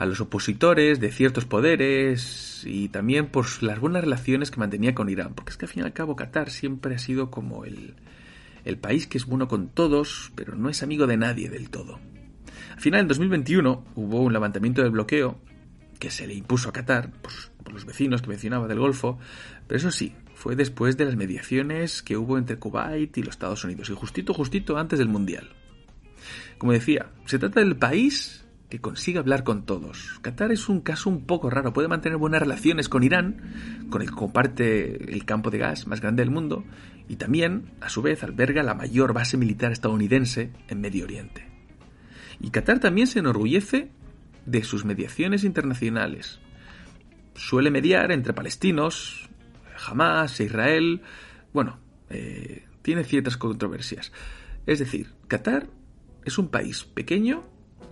a 0.00 0.06
los 0.06 0.22
opositores 0.22 0.98
de 0.98 1.12
ciertos 1.12 1.44
poderes 1.44 2.62
y 2.66 2.88
también 2.88 3.26
por 3.26 3.62
las 3.62 3.78
buenas 3.78 4.02
relaciones 4.02 4.50
que 4.50 4.58
mantenía 4.58 4.94
con 4.94 5.10
Irán, 5.10 5.34
porque 5.34 5.50
es 5.50 5.58
que 5.58 5.66
al 5.66 5.70
fin 5.70 5.82
y 5.82 5.84
al 5.84 5.92
cabo 5.92 6.16
Qatar 6.16 6.48
siempre 6.48 6.94
ha 6.94 6.98
sido 6.98 7.30
como 7.30 7.66
el, 7.66 7.96
el 8.64 8.78
país 8.78 9.06
que 9.06 9.18
es 9.18 9.26
bueno 9.26 9.46
con 9.46 9.68
todos, 9.68 10.32
pero 10.34 10.54
no 10.54 10.70
es 10.70 10.82
amigo 10.82 11.06
de 11.06 11.18
nadie 11.18 11.50
del 11.50 11.68
todo. 11.68 12.00
Al 12.72 12.80
final, 12.80 13.02
en 13.02 13.08
2021, 13.08 13.84
hubo 13.94 14.22
un 14.22 14.32
levantamiento 14.32 14.80
del 14.80 14.90
bloqueo 14.90 15.38
que 15.98 16.10
se 16.10 16.26
le 16.26 16.32
impuso 16.32 16.70
a 16.70 16.72
Qatar 16.72 17.10
por 17.10 17.70
los 17.70 17.84
vecinos 17.84 18.22
que 18.22 18.28
mencionaba 18.28 18.66
del 18.68 18.78
Golfo, 18.78 19.18
pero 19.66 19.76
eso 19.76 19.90
sí, 19.90 20.14
fue 20.34 20.56
después 20.56 20.96
de 20.96 21.04
las 21.04 21.16
mediaciones 21.16 22.02
que 22.02 22.16
hubo 22.16 22.38
entre 22.38 22.56
Kuwait 22.56 23.18
y 23.18 23.22
los 23.22 23.34
Estados 23.34 23.64
Unidos, 23.64 23.90
y 23.90 23.94
justito, 23.94 24.32
justito 24.32 24.78
antes 24.78 24.98
del 24.98 25.08
Mundial. 25.08 25.50
Como 26.56 26.72
decía, 26.72 27.10
se 27.26 27.38
trata 27.38 27.60
del 27.60 27.76
país 27.76 28.39
que 28.70 28.80
consigue 28.80 29.18
hablar 29.18 29.44
con 29.44 29.66
todos. 29.66 30.18
Qatar 30.22 30.52
es 30.52 30.68
un 30.68 30.80
caso 30.80 31.10
un 31.10 31.26
poco 31.26 31.50
raro, 31.50 31.72
puede 31.72 31.88
mantener 31.88 32.16
buenas 32.16 32.40
relaciones 32.40 32.88
con 32.88 33.02
Irán, 33.02 33.86
con 33.90 34.00
el 34.00 34.08
que 34.08 34.14
comparte 34.14 35.12
el 35.12 35.24
campo 35.24 35.50
de 35.50 35.58
gas 35.58 35.86
más 35.86 36.00
grande 36.00 36.22
del 36.22 36.30
mundo, 36.30 36.64
y 37.08 37.16
también, 37.16 37.72
a 37.80 37.88
su 37.88 38.00
vez, 38.00 38.22
alberga 38.22 38.62
la 38.62 38.74
mayor 38.74 39.12
base 39.12 39.36
militar 39.36 39.72
estadounidense 39.72 40.52
en 40.68 40.80
Medio 40.80 41.04
Oriente. 41.04 41.44
Y 42.38 42.50
Qatar 42.50 42.78
también 42.78 43.08
se 43.08 43.18
enorgullece 43.18 43.90
de 44.46 44.62
sus 44.62 44.84
mediaciones 44.84 45.42
internacionales. 45.42 46.40
Suele 47.34 47.70
mediar 47.70 48.12
entre 48.12 48.32
palestinos, 48.32 49.28
Hamas 49.86 50.38
e 50.40 50.44
Israel. 50.44 51.02
Bueno, 51.52 51.80
eh, 52.08 52.64
tiene 52.82 53.02
ciertas 53.02 53.36
controversias. 53.36 54.12
Es 54.66 54.78
decir, 54.78 55.12
Qatar 55.26 55.66
es 56.24 56.38
un 56.38 56.48
país 56.48 56.84
pequeño, 56.84 57.44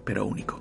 pero 0.09 0.25
único. 0.25 0.59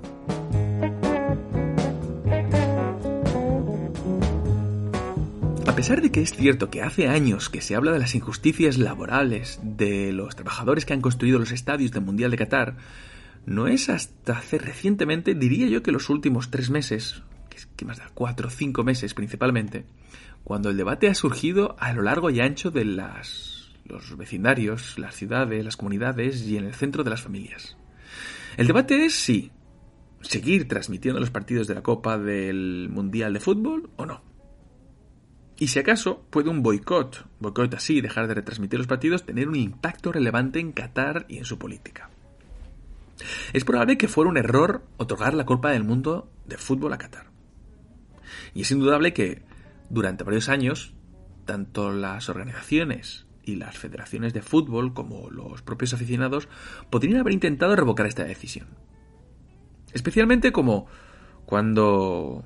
A 5.66 5.74
pesar 5.74 6.02
de 6.02 6.12
que 6.12 6.20
es 6.20 6.34
cierto 6.34 6.68
que 6.68 6.82
hace 6.82 7.08
años 7.08 7.48
que 7.48 7.62
se 7.62 7.74
habla 7.74 7.92
de 7.92 7.98
las 7.98 8.14
injusticias 8.14 8.76
laborales 8.76 9.58
de 9.62 10.12
los 10.12 10.36
trabajadores 10.36 10.84
que 10.84 10.92
han 10.92 11.00
construido 11.00 11.38
los 11.38 11.50
estadios 11.50 11.92
del 11.92 12.04
Mundial 12.04 12.30
de 12.30 12.36
Qatar, 12.36 12.76
no 13.46 13.68
es 13.68 13.88
hasta 13.88 14.36
hace 14.36 14.58
recientemente, 14.58 15.34
diría 15.34 15.66
yo 15.66 15.82
que 15.82 15.92
los 15.92 16.10
últimos 16.10 16.50
tres 16.50 16.68
meses, 16.68 17.22
que 17.74 17.86
más 17.86 17.96
da 17.96 18.10
cuatro 18.12 18.48
o 18.48 18.50
cinco 18.50 18.84
meses 18.84 19.14
principalmente, 19.14 19.86
cuando 20.44 20.68
el 20.68 20.76
debate 20.76 21.08
ha 21.08 21.14
surgido 21.14 21.74
a 21.78 21.94
lo 21.94 22.02
largo 22.02 22.28
y 22.28 22.40
ancho 22.40 22.70
de 22.70 22.84
las, 22.84 23.70
los 23.86 24.14
vecindarios, 24.18 24.98
las 24.98 25.14
ciudades, 25.14 25.64
las 25.64 25.78
comunidades 25.78 26.42
y 26.42 26.58
en 26.58 26.66
el 26.66 26.74
centro 26.74 27.02
de 27.02 27.10
las 27.10 27.22
familias. 27.22 27.77
El 28.58 28.66
debate 28.66 29.04
es 29.04 29.14
si 29.14 29.52
seguir 30.20 30.66
transmitiendo 30.66 31.20
los 31.20 31.30
partidos 31.30 31.68
de 31.68 31.76
la 31.76 31.84
Copa 31.84 32.18
del 32.18 32.88
Mundial 32.90 33.32
de 33.32 33.38
Fútbol 33.38 33.88
o 33.94 34.04
no. 34.04 34.20
Y 35.60 35.68
si 35.68 35.78
acaso 35.78 36.26
puede 36.28 36.50
un 36.50 36.64
boicot, 36.64 37.24
boicot 37.38 37.72
así, 37.74 38.00
dejar 38.00 38.26
de 38.26 38.34
retransmitir 38.34 38.80
los 38.80 38.88
partidos, 38.88 39.24
tener 39.24 39.46
un 39.46 39.54
impacto 39.54 40.10
relevante 40.10 40.58
en 40.58 40.72
Qatar 40.72 41.24
y 41.28 41.38
en 41.38 41.44
su 41.44 41.56
política. 41.56 42.10
Es 43.52 43.64
probable 43.64 43.96
que 43.96 44.08
fuera 44.08 44.28
un 44.28 44.36
error 44.36 44.82
otorgar 44.96 45.34
la 45.34 45.46
Copa 45.46 45.70
del 45.70 45.84
Mundo 45.84 46.28
de 46.44 46.58
fútbol 46.58 46.92
a 46.92 46.98
Qatar. 46.98 47.26
Y 48.54 48.62
es 48.62 48.70
indudable 48.72 49.12
que 49.12 49.42
durante 49.88 50.24
varios 50.24 50.48
años, 50.48 50.94
tanto 51.44 51.92
las 51.92 52.28
organizaciones 52.28 53.27
y 53.48 53.56
las 53.56 53.78
federaciones 53.78 54.34
de 54.34 54.42
fútbol 54.42 54.92
como 54.92 55.30
los 55.30 55.62
propios 55.62 55.94
aficionados 55.94 56.48
podrían 56.90 57.20
haber 57.20 57.32
intentado 57.32 57.74
revocar 57.74 58.06
esta 58.06 58.24
decisión. 58.24 58.68
Especialmente 59.92 60.52
como 60.52 60.86
cuando 61.46 62.44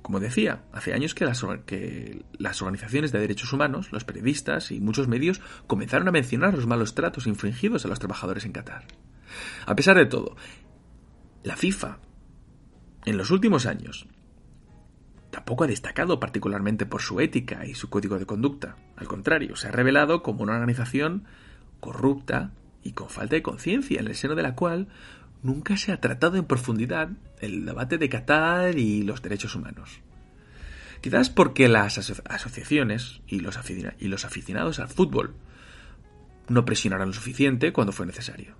Como 0.00 0.20
decía, 0.20 0.64
hace 0.72 0.92
años 0.92 1.14
que 1.14 1.24
las, 1.24 1.44
que 1.66 2.24
las, 2.38 2.60
organizaciones 2.62 3.12
de 3.12 3.20
derechos 3.20 3.52
humanos, 3.52 3.92
los 3.92 4.04
periodistas 4.04 4.70
y 4.70 4.80
muchos 4.80 5.08
medios 5.08 5.40
comenzaron 5.66 6.08
a 6.08 6.12
mencionar 6.12 6.54
los 6.54 6.66
malos 6.66 6.94
tratos 6.94 7.26
infringidos 7.26 7.84
a 7.84 7.88
los 7.88 7.98
trabajadores 7.98 8.44
en 8.44 8.52
Qatar. 8.52 8.84
A 9.66 9.74
pesar 9.74 9.96
de 9.96 10.06
todo, 10.06 10.36
la 11.42 11.56
FIFA, 11.56 11.98
en 13.06 13.16
los 13.16 13.30
últimos 13.30 13.66
años, 13.66 14.06
tampoco 15.34 15.64
ha 15.64 15.66
destacado 15.66 16.20
particularmente 16.20 16.86
por 16.86 17.02
su 17.02 17.20
ética 17.20 17.66
y 17.66 17.74
su 17.74 17.90
código 17.90 18.20
de 18.20 18.24
conducta. 18.24 18.76
Al 18.94 19.08
contrario, 19.08 19.56
se 19.56 19.66
ha 19.66 19.72
revelado 19.72 20.22
como 20.22 20.44
una 20.44 20.52
organización 20.52 21.24
corrupta 21.80 22.52
y 22.84 22.92
con 22.92 23.10
falta 23.10 23.34
de 23.34 23.42
conciencia, 23.42 23.98
en 23.98 24.06
el 24.06 24.14
seno 24.14 24.36
de 24.36 24.44
la 24.44 24.54
cual 24.54 24.86
nunca 25.42 25.76
se 25.76 25.90
ha 25.90 26.00
tratado 26.00 26.36
en 26.36 26.44
profundidad 26.44 27.08
el 27.40 27.66
debate 27.66 27.98
de 27.98 28.08
Qatar 28.08 28.78
y 28.78 29.02
los 29.02 29.22
derechos 29.22 29.56
humanos. 29.56 29.98
Quizás 31.00 31.30
porque 31.30 31.68
las 31.68 31.98
asociaciones 31.98 33.20
y 33.26 33.40
los, 33.40 33.58
y 33.98 34.06
los 34.06 34.24
aficionados 34.24 34.78
al 34.78 34.88
fútbol 34.88 35.34
no 36.48 36.64
presionaron 36.64 37.08
lo 37.08 37.12
suficiente 37.12 37.72
cuando 37.72 37.92
fue 37.92 38.06
necesario. 38.06 38.54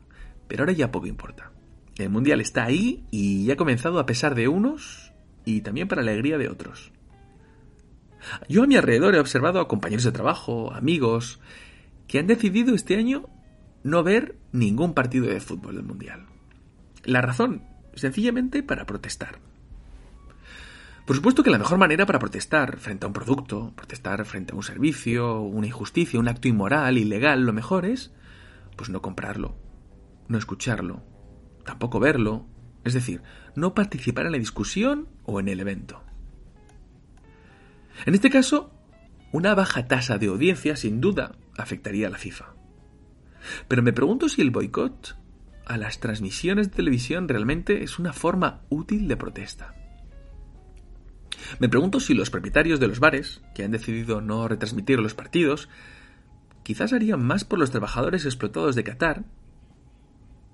Pero 0.48 0.64
ahora 0.64 0.72
ya 0.72 0.90
poco 0.90 1.06
importa. 1.06 1.52
El 1.98 2.10
Mundial 2.10 2.40
está 2.40 2.64
ahí 2.64 3.04
y 3.12 3.48
ha 3.52 3.56
comenzado 3.56 4.00
a 4.00 4.06
pesar 4.06 4.34
de 4.34 4.48
unos 4.48 5.13
y 5.44 5.60
también 5.60 5.88
para 5.88 6.02
alegría 6.02 6.38
de 6.38 6.48
otros. 6.48 6.92
Yo 8.48 8.62
a 8.62 8.66
mi 8.66 8.76
alrededor 8.76 9.14
he 9.14 9.20
observado 9.20 9.60
a 9.60 9.68
compañeros 9.68 10.04
de 10.04 10.12
trabajo, 10.12 10.72
amigos, 10.72 11.40
que 12.06 12.18
han 12.18 12.26
decidido 12.26 12.74
este 12.74 12.96
año 12.96 13.28
no 13.82 14.02
ver 14.02 14.36
ningún 14.52 14.94
partido 14.94 15.26
de 15.26 15.40
fútbol 15.40 15.76
del 15.76 15.84
Mundial. 15.84 16.26
La 17.04 17.20
razón, 17.20 17.64
sencillamente 17.94 18.62
para 18.62 18.86
protestar. 18.86 19.38
Por 21.06 21.16
supuesto 21.16 21.42
que 21.42 21.50
la 21.50 21.58
mejor 21.58 21.76
manera 21.76 22.06
para 22.06 22.18
protestar 22.18 22.78
frente 22.78 23.04
a 23.04 23.08
un 23.08 23.12
producto, 23.12 23.74
protestar 23.76 24.24
frente 24.24 24.54
a 24.54 24.56
un 24.56 24.62
servicio, 24.62 25.40
una 25.40 25.66
injusticia, 25.66 26.18
un 26.18 26.28
acto 26.28 26.48
inmoral, 26.48 26.96
ilegal, 26.96 27.42
lo 27.42 27.52
mejor 27.52 27.84
es, 27.84 28.10
pues 28.74 28.88
no 28.88 29.02
comprarlo, 29.02 29.54
no 30.28 30.38
escucharlo, 30.38 31.02
tampoco 31.66 32.00
verlo, 32.00 32.46
es 32.84 32.94
decir, 32.94 33.20
no 33.54 33.75
participar 33.75 34.26
en 34.26 34.32
la 34.32 34.38
discusión 34.38 35.08
o 35.25 35.40
en 35.40 35.49
el 35.49 35.61
evento. 35.61 36.02
En 38.06 38.14
este 38.14 38.30
caso, 38.30 38.73
una 39.32 39.54
baja 39.54 39.87
tasa 39.87 40.18
de 40.18 40.26
audiencia 40.26 40.76
sin 40.76 41.00
duda 41.00 41.32
afectaría 41.56 42.08
a 42.08 42.11
la 42.11 42.18
FIFA. 42.18 42.54
Pero 43.68 43.82
me 43.82 43.92
pregunto 43.92 44.28
si 44.28 44.42
el 44.42 44.50
boicot 44.50 45.16
a 45.66 45.76
las 45.76 46.00
transmisiones 46.00 46.70
de 46.70 46.76
televisión 46.76 47.28
realmente 47.28 47.82
es 47.82 47.99
una 47.99 48.12
forma 48.12 48.62
útil 48.68 49.08
de 49.08 49.16
protesta. 49.16 49.75
Me 51.58 51.68
pregunto 51.68 52.00
si 52.00 52.14
los 52.14 52.30
propietarios 52.30 52.80
de 52.80 52.88
los 52.88 53.00
bares, 53.00 53.42
que 53.54 53.64
han 53.64 53.70
decidido 53.70 54.20
no 54.20 54.49
retransmitir 54.49 54.99
los 54.99 55.14
partidos, 55.14 55.68
quizás 56.62 56.92
harían 56.92 57.23
más 57.23 57.44
por 57.44 57.58
los 57.58 57.70
trabajadores 57.70 58.25
explotados 58.25 58.75
de 58.75 58.84
Qatar 58.84 59.25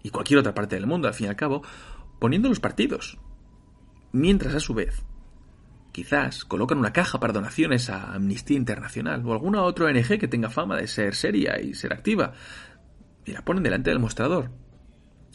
y 0.02 0.10
cualquier 0.10 0.40
otra 0.40 0.54
parte 0.54 0.76
del 0.76 0.86
mundo, 0.86 1.08
al 1.08 1.14
fin 1.14 1.26
y 1.26 1.28
al 1.28 1.36
cabo, 1.36 1.62
poniendo 2.20 2.48
los 2.48 2.60
partidos. 2.60 3.18
Mientras, 4.12 4.54
a 4.54 4.60
su 4.60 4.74
vez, 4.74 5.02
quizás 5.90 6.44
colocan 6.44 6.78
una 6.78 6.92
caja 6.92 7.18
para 7.18 7.32
donaciones 7.32 7.90
a 7.90 8.12
Amnistía 8.12 8.56
Internacional 8.56 9.26
o 9.26 9.32
alguna 9.32 9.62
otra 9.62 9.86
ONG 9.86 10.18
que 10.18 10.28
tenga 10.28 10.50
fama 10.50 10.76
de 10.76 10.86
ser 10.86 11.16
seria 11.16 11.60
y 11.60 11.74
ser 11.74 11.92
activa, 11.92 12.32
y 13.24 13.32
la 13.32 13.42
ponen 13.42 13.62
delante 13.62 13.90
del 13.90 13.98
mostrador, 13.98 14.50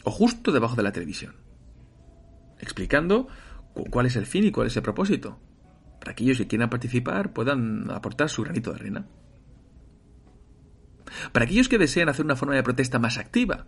o 0.04 0.10
justo 0.10 0.52
debajo 0.52 0.76
de 0.76 0.82
la 0.82 0.92
televisión, 0.92 1.34
explicando 2.58 3.28
cuál 3.90 4.06
es 4.06 4.16
el 4.16 4.26
fin 4.26 4.44
y 4.44 4.52
cuál 4.52 4.68
es 4.68 4.76
el 4.76 4.82
propósito, 4.82 5.38
para 6.00 6.14
que 6.14 6.24
aquellos 6.24 6.38
que 6.38 6.46
quieran 6.46 6.70
participar 6.70 7.32
puedan 7.32 7.90
aportar 7.90 8.30
su 8.30 8.42
granito 8.42 8.70
de 8.70 8.76
arena. 8.76 9.06
Para 11.32 11.44
aquellos 11.44 11.68
que 11.68 11.78
desean 11.78 12.08
hacer 12.08 12.24
una 12.24 12.36
forma 12.36 12.54
de 12.54 12.62
protesta 12.62 12.98
más 12.98 13.18
activa, 13.18 13.66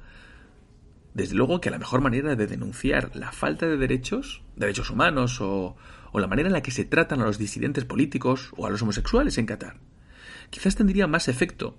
desde 1.18 1.34
luego 1.34 1.60
que 1.60 1.70
la 1.70 1.80
mejor 1.80 2.00
manera 2.00 2.36
de 2.36 2.46
denunciar 2.46 3.10
la 3.16 3.32
falta 3.32 3.66
de 3.66 3.76
derechos, 3.76 4.40
derechos 4.54 4.88
humanos 4.88 5.40
o, 5.40 5.76
la 6.14 6.28
manera 6.28 6.48
en 6.48 6.52
la 6.52 6.62
que 6.62 6.70
se 6.70 6.84
tratan 6.84 7.20
a 7.20 7.24
los 7.24 7.38
disidentes 7.38 7.84
políticos 7.84 8.52
o 8.56 8.66
a 8.66 8.70
los 8.70 8.82
homosexuales 8.82 9.36
en 9.36 9.46
Qatar, 9.46 9.80
quizás 10.50 10.76
tendría 10.76 11.08
más 11.08 11.26
efecto 11.26 11.76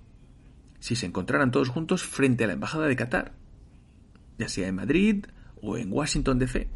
si 0.78 0.94
se 0.94 1.06
encontraran 1.06 1.50
todos 1.50 1.70
juntos 1.70 2.02
frente 2.02 2.44
a 2.44 2.48
la 2.48 2.52
Embajada 2.52 2.86
de 2.86 2.96
Qatar, 2.96 3.32
ya 4.38 4.48
sea 4.48 4.68
en 4.68 4.74
Madrid 4.74 5.24
o 5.62 5.78
en 5.78 5.90
Washington 5.90 6.38
DC, 6.38 6.68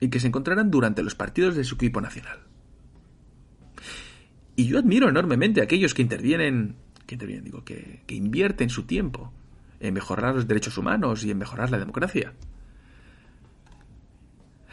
y 0.00 0.08
que 0.08 0.20
se 0.20 0.28
encontraran 0.28 0.70
durante 0.70 1.02
los 1.02 1.14
partidos 1.14 1.54
de 1.54 1.64
su 1.64 1.74
equipo 1.74 2.00
nacional. 2.00 2.38
Y 4.56 4.68
yo 4.68 4.78
admiro 4.78 5.10
enormemente 5.10 5.60
a 5.60 5.64
aquellos 5.64 5.92
que 5.92 6.00
intervienen, 6.00 6.76
que 7.06 7.16
intervienen, 7.16 7.44
digo, 7.44 7.62
que 7.62 8.02
invierten 8.08 8.70
su 8.70 8.84
tiempo 8.84 9.34
en 9.84 9.94
mejorar 9.94 10.34
los 10.34 10.48
derechos 10.48 10.78
humanos 10.78 11.24
y 11.24 11.30
en 11.30 11.38
mejorar 11.38 11.70
la 11.70 11.78
democracia. 11.78 12.32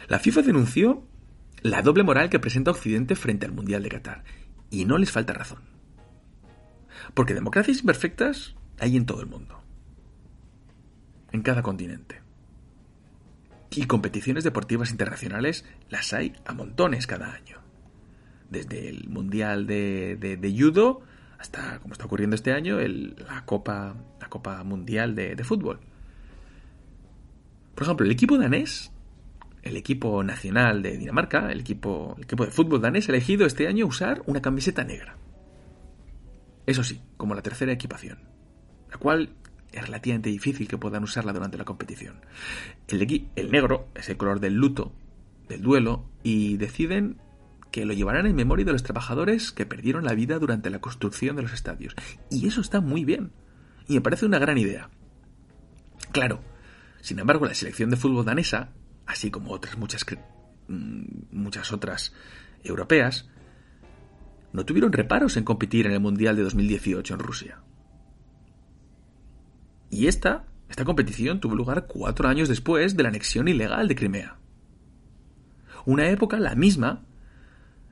La 0.08 0.18
FIFA 0.18 0.42
denunció 0.42 1.06
la 1.60 1.82
doble 1.82 2.02
moral 2.02 2.30
que 2.30 2.40
presenta 2.40 2.70
Occidente 2.70 3.14
frente 3.14 3.46
al 3.46 3.52
Mundial 3.52 3.82
de 3.82 3.90
Qatar, 3.90 4.24
y 4.70 4.86
no 4.86 4.96
les 4.96 5.12
falta 5.12 5.34
razón. 5.34 5.60
Porque 7.14 7.34
democracias 7.34 7.80
imperfectas 7.80 8.54
hay 8.78 8.96
en 8.96 9.06
todo 9.06 9.20
el 9.20 9.26
mundo. 9.26 9.62
En 11.30 11.42
cada 11.42 11.62
continente. 11.62 12.22
Y 13.70 13.86
competiciones 13.86 14.44
deportivas 14.44 14.90
internacionales 14.90 15.64
las 15.90 16.12
hay 16.14 16.34
a 16.46 16.54
montones 16.54 17.06
cada 17.06 17.32
año. 17.32 17.58
Desde 18.50 18.88
el 18.88 19.08
Mundial 19.08 19.66
de, 19.66 20.16
de, 20.16 20.56
Judo 20.58 21.02
hasta, 21.42 21.80
como 21.80 21.92
está 21.92 22.06
ocurriendo 22.06 22.36
este 22.36 22.52
año, 22.52 22.78
la, 22.78 23.44
Copa, 23.44 23.96
la 24.20 24.28
Copa 24.28 24.62
Mundial 24.62 25.16
de, 25.16 25.34
de 25.34 25.44
Fútbol. 25.44 25.80
Por 27.74 27.82
ejemplo, 27.82 28.06
el 28.06 28.12
equipo 28.12 28.38
danés, 28.38 28.92
el 29.62 29.76
equipo 29.76 30.22
nacional 30.22 30.82
de 30.82 30.96
Dinamarca, 30.96 31.50
el 31.50 31.60
equipo, 31.60 32.14
el 32.16 32.24
equipo 32.24 32.44
de 32.44 32.52
fútbol 32.52 32.80
danés, 32.80 33.08
ha 33.08 33.12
elegido 33.12 33.44
este 33.44 33.66
año 33.66 33.86
usar 33.86 34.22
una 34.26 34.40
camiseta 34.40 34.84
negra. 34.84 35.16
Eso 36.64 36.84
sí, 36.84 37.00
como 37.16 37.34
la 37.34 37.42
tercera 37.42 37.72
equipación, 37.72 38.20
la 38.88 38.98
cual 38.98 39.30
es 39.72 39.82
relativamente 39.82 40.30
difícil 40.30 40.68
que 40.68 40.78
puedan 40.78 41.02
usarla 41.02 41.32
durante 41.32 41.58
la 41.58 41.64
competición. 41.64 42.20
El, 42.86 43.26
el 43.34 43.50
negro 43.50 43.88
es 43.96 44.08
el 44.08 44.16
color 44.16 44.38
del 44.38 44.54
luto, 44.54 44.92
del 45.48 45.60
duelo, 45.60 46.04
y 46.22 46.56
deciden 46.56 47.16
que 47.72 47.86
lo 47.86 47.94
llevarán 47.94 48.26
en 48.26 48.36
memoria 48.36 48.66
de 48.66 48.72
los 48.72 48.84
trabajadores 48.84 49.50
que 49.50 49.66
perdieron 49.66 50.04
la 50.04 50.14
vida 50.14 50.38
durante 50.38 50.70
la 50.70 50.80
construcción 50.80 51.34
de 51.34 51.42
los 51.42 51.52
estadios. 51.52 51.96
Y 52.30 52.46
eso 52.46 52.60
está 52.60 52.80
muy 52.80 53.04
bien. 53.04 53.32
Y 53.88 53.94
me 53.94 54.02
parece 54.02 54.26
una 54.26 54.38
gran 54.38 54.58
idea. 54.58 54.90
Claro, 56.12 56.40
sin 57.00 57.18
embargo, 57.18 57.46
la 57.46 57.54
selección 57.54 57.90
de 57.90 57.96
fútbol 57.96 58.24
danesa, 58.24 58.70
así 59.06 59.30
como 59.30 59.50
otras 59.50 59.76
muchas, 59.78 60.04
mm, 60.68 61.02
muchas 61.32 61.72
otras 61.72 62.12
europeas, 62.62 63.28
no 64.52 64.64
tuvieron 64.66 64.92
reparos 64.92 65.36
en 65.38 65.44
competir 65.44 65.86
en 65.86 65.92
el 65.92 66.00
Mundial 66.00 66.36
de 66.36 66.42
2018 66.42 67.14
en 67.14 67.20
Rusia. 67.20 67.58
Y 69.90 70.06
esta, 70.08 70.44
esta 70.68 70.84
competición 70.84 71.40
tuvo 71.40 71.54
lugar 71.54 71.86
cuatro 71.86 72.28
años 72.28 72.48
después 72.48 72.96
de 72.96 73.02
la 73.02 73.08
anexión 73.08 73.48
ilegal 73.48 73.88
de 73.88 73.96
Crimea. 73.96 74.36
Una 75.86 76.08
época 76.10 76.38
la 76.38 76.54
misma 76.54 77.02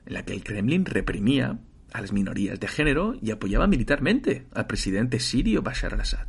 en 0.05 0.13
la 0.13 0.23
que 0.23 0.33
el 0.33 0.43
Kremlin 0.43 0.85
reprimía 0.85 1.59
a 1.93 2.01
las 2.01 2.11
minorías 2.11 2.59
de 2.59 2.67
género 2.67 3.15
y 3.21 3.31
apoyaba 3.31 3.67
militarmente 3.67 4.47
al 4.53 4.67
presidente 4.67 5.19
sirio 5.19 5.61
Bashar 5.61 5.93
al-Assad. 5.93 6.27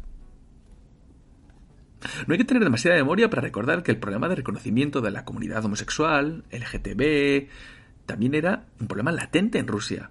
No 2.26 2.32
hay 2.32 2.38
que 2.38 2.44
tener 2.44 2.64
demasiada 2.64 2.96
memoria 2.96 3.30
para 3.30 3.42
recordar 3.42 3.82
que 3.82 3.92
el 3.92 3.98
problema 3.98 4.28
de 4.28 4.34
reconocimiento 4.34 5.00
de 5.00 5.12
la 5.12 5.24
comunidad 5.24 5.64
homosexual, 5.64 6.44
LGTB, 6.50 7.48
también 8.06 8.34
era 8.34 8.66
un 8.80 8.88
problema 8.88 9.12
latente 9.12 9.60
en 9.60 9.68
Rusia, 9.68 10.10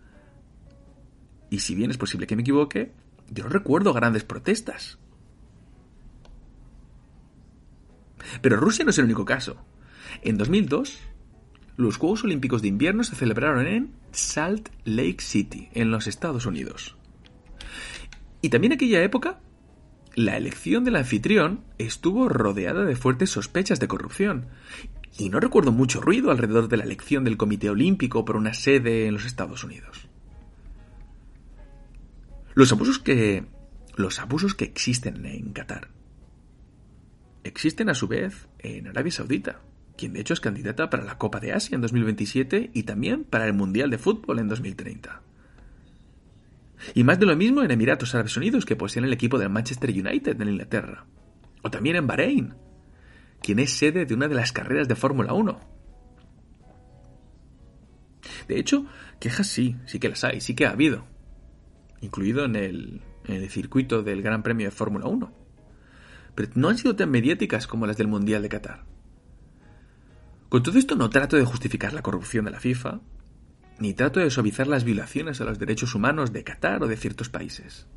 y 1.52 1.60
si 1.60 1.76
bien 1.76 1.92
es 1.92 1.98
posible 1.98 2.26
que 2.26 2.36
me 2.38 2.44
equivoque, 2.44 2.94
yo 3.30 3.48
recuerdo 3.50 3.94
grandes 3.94 4.24
protestas. 4.24 4.98
Pero 8.42 8.56
Rusia 8.56 8.86
no 8.86 8.92
es 8.92 8.98
el 8.98 9.06
único 9.06 9.26
caso. 9.26 9.58
En 10.22 10.38
2002, 10.38 11.02
los 11.78 11.98
Juegos 11.98 12.24
Olímpicos 12.24 12.62
de 12.62 12.68
Invierno 12.68 13.04
se 13.04 13.16
celebraron 13.16 13.68
en 13.68 13.92
Salt 14.12 14.70
Lake 14.84 15.20
City, 15.20 15.70
en 15.74 15.92
los 15.92 16.08
Estados 16.08 16.46
Unidos. 16.46 16.96
Y 18.42 18.50
también 18.50 18.74
en 18.74 18.78
aquella 18.78 19.04
época, 19.04 19.40
la 20.16 20.38
elección 20.38 20.84
del 20.84 20.98
anfitrión 20.98 21.64
estuvo 21.78 22.28
rodeada 22.28 22.84
de 22.84 22.96
fuertes 22.96 23.30
sospechas 23.30 23.80
de 23.80 23.88
corrupción. 23.88 24.48
Y 25.18 25.30
no 25.30 25.40
recuerdo 25.40 25.72
mucho 25.72 26.02
ruido 26.02 26.32
alrededor 26.32 26.68
de 26.68 26.78
la 26.78 26.84
elección 26.84 27.24
del 27.24 27.38
Comité 27.38 27.70
Olímpico 27.70 28.26
por 28.26 28.36
una 28.36 28.54
sede 28.54 29.08
en 29.08 29.14
los 29.14 29.26
Estados 29.26 29.64
Unidos. 29.64 30.08
Los 32.54 32.72
abusos 32.72 33.00
que. 33.00 33.46
Los 33.96 34.20
abusos 34.20 34.56
que 34.56 34.66
existen 34.66 35.26
en 35.26 35.52
Qatar 35.52 35.90
existen 37.44 37.90
a 37.90 37.94
su 37.94 38.08
vez 38.08 38.48
en 38.60 38.88
Arabia 38.88 39.12
Saudita, 39.12 39.62
quien 40.02 40.14
de 40.14 40.22
hecho 40.22 40.34
es 40.34 40.40
candidata 40.40 40.90
para 40.90 41.04
la 41.04 41.20
Copa 41.20 41.40
de 41.40 41.54
Asia 41.54 41.76
en 41.76 41.82
2027 41.82 42.72
y 42.74 42.84
también 42.84 43.24
para 43.24 43.46
el 43.46 43.54
Mundial 43.54 43.92
de 43.92 44.00
Fútbol 44.00 44.40
en 44.40 44.48
2030. 44.48 45.22
Y 46.96 47.04
más 47.04 47.20
de 47.20 47.28
lo 47.28 47.36
mismo 47.36 47.62
en 47.62 47.70
Emiratos 47.70 48.16
Árabes 48.16 48.36
Unidos, 48.36 48.66
que 48.66 48.76
poseen 48.76 49.06
el 49.06 49.14
equipo 49.14 49.38
del 49.38 49.52
Manchester 49.52 49.92
United 49.92 50.42
en 50.42 50.50
Inglaterra. 50.50 51.06
O 51.62 51.70
también 51.70 51.98
en 51.98 52.08
Bahrein, 52.08 52.56
quien 53.44 53.60
es 53.60 53.78
sede 53.78 54.08
de 54.08 54.14
una 54.16 54.28
de 54.28 54.34
las 54.34 54.52
carreras 54.52 54.88
de 54.88 54.96
Fórmula 54.96 55.34
1. 55.34 55.60
De 58.48 58.60
hecho, 58.60 58.88
quejas 59.20 59.46
sí, 59.46 59.76
sí 59.86 60.00
que 60.00 60.10
las 60.10 60.24
hay, 60.24 60.42
sí 60.42 60.56
que 60.56 60.66
ha 60.66 60.72
habido. 60.72 61.06
Incluido 62.02 62.46
en 62.46 62.56
el, 62.56 63.02
en 63.26 63.36
el 63.36 63.50
circuito 63.52 64.02
del 64.02 64.24
Gran 64.24 64.42
Premio 64.42 64.66
de 64.66 64.72
Fórmula 64.72 65.06
1. 65.06 65.32
Pero 66.34 66.52
no 66.56 66.70
han 66.70 66.80
sido 66.80 66.96
tan 66.96 67.12
mediáticas 67.12 67.68
como 67.68 67.86
las 67.86 67.98
del 67.98 68.08
Mundial 68.08 68.42
de 68.42 68.50
Qatar. 68.50 68.91
Con 70.52 70.64
todo 70.64 70.78
esto 70.78 70.98
no 70.98 71.10
trato 71.10 71.38
de 71.38 71.46
justificar 71.46 71.94
la 71.94 72.02
corrupción 72.02 72.44
de 72.44 72.52
la 72.52 72.60
FIFA, 72.60 73.00
ni 73.80 73.94
trato 73.94 74.20
de 74.20 74.30
suavizar 74.30 74.68
las 74.68 74.84
violaciones 74.84 75.40
a 75.40 75.46
los 75.46 75.60
derechos 75.60 75.96
humanos 75.96 76.34
de 76.34 76.44
Qatar 76.44 76.84
o 76.84 76.88
de 76.90 76.98
ciertos 76.98 77.30
países. 77.30 77.88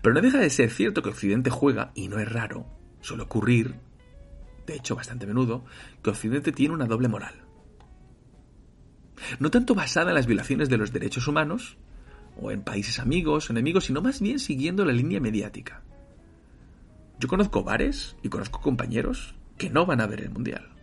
Pero 0.00 0.14
no 0.14 0.22
deja 0.22 0.38
de 0.38 0.48
ser 0.48 0.70
cierto 0.70 1.02
que 1.02 1.10
Occidente 1.10 1.50
juega, 1.50 1.92
y 1.94 2.08
no 2.08 2.18
es 2.18 2.32
raro, 2.32 2.66
suele 3.02 3.24
ocurrir, 3.24 3.74
de 4.66 4.76
hecho 4.76 4.96
bastante 4.96 5.26
menudo, 5.26 5.66
que 6.02 6.08
Occidente 6.08 6.50
tiene 6.50 6.72
una 6.72 6.86
doble 6.86 7.08
moral. 7.08 7.34
No 9.38 9.50
tanto 9.50 9.74
basada 9.74 10.12
en 10.12 10.14
las 10.14 10.26
violaciones 10.26 10.70
de 10.70 10.78
los 10.78 10.94
derechos 10.94 11.28
humanos, 11.28 11.76
o 12.40 12.52
en 12.52 12.62
países 12.62 13.00
amigos 13.00 13.50
o 13.50 13.52
enemigos, 13.52 13.84
sino 13.84 14.00
más 14.00 14.22
bien 14.22 14.38
siguiendo 14.38 14.86
la 14.86 14.94
línea 14.94 15.20
mediática. 15.20 15.82
Yo 17.18 17.28
conozco 17.28 17.62
bares 17.62 18.16
y 18.22 18.30
conozco 18.30 18.62
compañeros 18.62 19.34
que 19.58 19.68
no 19.68 19.84
van 19.84 20.00
a 20.00 20.06
ver 20.06 20.22
el 20.22 20.30
Mundial 20.30 20.79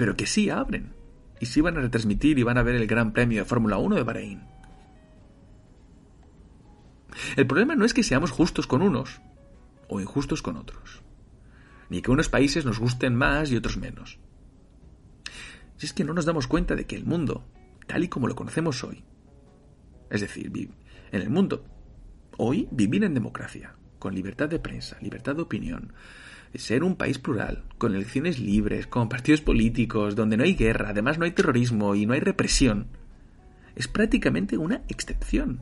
pero 0.00 0.16
que 0.16 0.26
sí 0.26 0.48
abren. 0.48 0.94
Y 1.40 1.44
sí 1.44 1.60
van 1.60 1.76
a 1.76 1.82
retransmitir 1.82 2.38
y 2.38 2.42
van 2.42 2.56
a 2.56 2.62
ver 2.62 2.74
el 2.74 2.86
Gran 2.86 3.12
Premio 3.12 3.40
de 3.40 3.44
Fórmula 3.44 3.76
1 3.76 3.96
de 3.96 4.02
Bahrein. 4.02 4.40
El 7.36 7.46
problema 7.46 7.74
no 7.74 7.84
es 7.84 7.92
que 7.92 8.02
seamos 8.02 8.30
justos 8.30 8.66
con 8.66 8.80
unos 8.80 9.20
o 9.88 10.00
injustos 10.00 10.40
con 10.40 10.56
otros, 10.56 11.02
ni 11.90 12.00
que 12.00 12.10
unos 12.10 12.30
países 12.30 12.64
nos 12.64 12.78
gusten 12.78 13.14
más 13.14 13.50
y 13.50 13.56
otros 13.56 13.76
menos. 13.76 14.18
Si 15.76 15.84
es 15.84 15.92
que 15.92 16.04
no 16.04 16.14
nos 16.14 16.24
damos 16.24 16.46
cuenta 16.46 16.76
de 16.76 16.86
que 16.86 16.96
el 16.96 17.04
mundo, 17.04 17.44
tal 17.86 18.02
y 18.02 18.08
como 18.08 18.26
lo 18.26 18.34
conocemos 18.34 18.82
hoy, 18.82 19.04
es 20.08 20.22
decir, 20.22 20.50
en 21.12 21.20
el 21.20 21.28
mundo, 21.28 21.62
hoy 22.38 22.68
vivir 22.70 23.04
en 23.04 23.12
democracia, 23.12 23.74
con 23.98 24.14
libertad 24.14 24.48
de 24.48 24.60
prensa, 24.60 24.96
libertad 25.02 25.36
de 25.36 25.42
opinión, 25.42 25.92
ser 26.54 26.82
un 26.82 26.96
país 26.96 27.18
plural, 27.18 27.64
con 27.78 27.94
elecciones 27.94 28.38
libres, 28.38 28.86
con 28.86 29.08
partidos 29.08 29.40
políticos, 29.40 30.16
donde 30.16 30.36
no 30.36 30.44
hay 30.44 30.54
guerra, 30.54 30.90
además 30.90 31.18
no 31.18 31.24
hay 31.24 31.30
terrorismo 31.30 31.94
y 31.94 32.06
no 32.06 32.14
hay 32.14 32.20
represión, 32.20 32.88
es 33.76 33.88
prácticamente 33.88 34.58
una 34.58 34.82
excepción. 34.88 35.60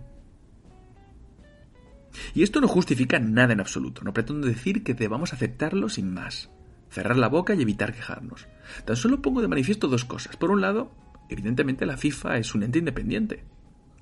Y 2.35 2.43
esto 2.43 2.61
no 2.61 2.69
justifica 2.69 3.19
nada 3.19 3.53
en 3.53 3.61
absoluto, 3.61 4.03
no 4.03 4.13
pretendo 4.13 4.47
decir 4.47 4.83
que 4.83 4.95
debamos 4.95 5.33
aceptarlo 5.33 5.89
sin 5.89 6.13
más, 6.13 6.51
cerrar 6.91 7.17
la 7.17 7.29
boca 7.29 7.55
y 7.55 7.63
evitar 7.63 7.95
quejarnos. 7.95 8.49
Tan 8.85 8.97
solo 8.97 9.23
pongo 9.23 9.43
de 9.43 9.49
manifiesto 9.49 9.89
dos 9.89 10.05
cosas. 10.05 10.37
Por 10.37 10.51
un 10.51 10.61
lado, 10.61 10.91
evidentemente 11.29 11.87
la 11.87 11.97
FIFA 11.97 12.39
es 12.39 12.55
un 12.55 12.63
ente 12.63 12.79
independiente 12.79 13.45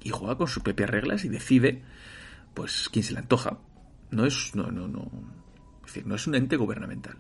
y 0.03 0.11
juega 0.11 0.39
con 0.39 0.49
sus 0.49 0.63
propias 0.63 0.91
reglas 0.91 1.25
y 1.25 1.29
decide, 1.29 1.83
pues, 2.55 2.89
quién 2.91 3.05
se 3.05 3.13
le 3.13 3.19
antoja. 3.19 3.59
No 4.11 4.25
es, 4.25 4.55
no, 4.55 4.71
no, 4.71 4.87
no, 4.87 5.11
decir, 5.97 6.07
no 6.07 6.15
es 6.15 6.27
un 6.27 6.35
ente 6.35 6.57
gubernamental. 6.57 7.17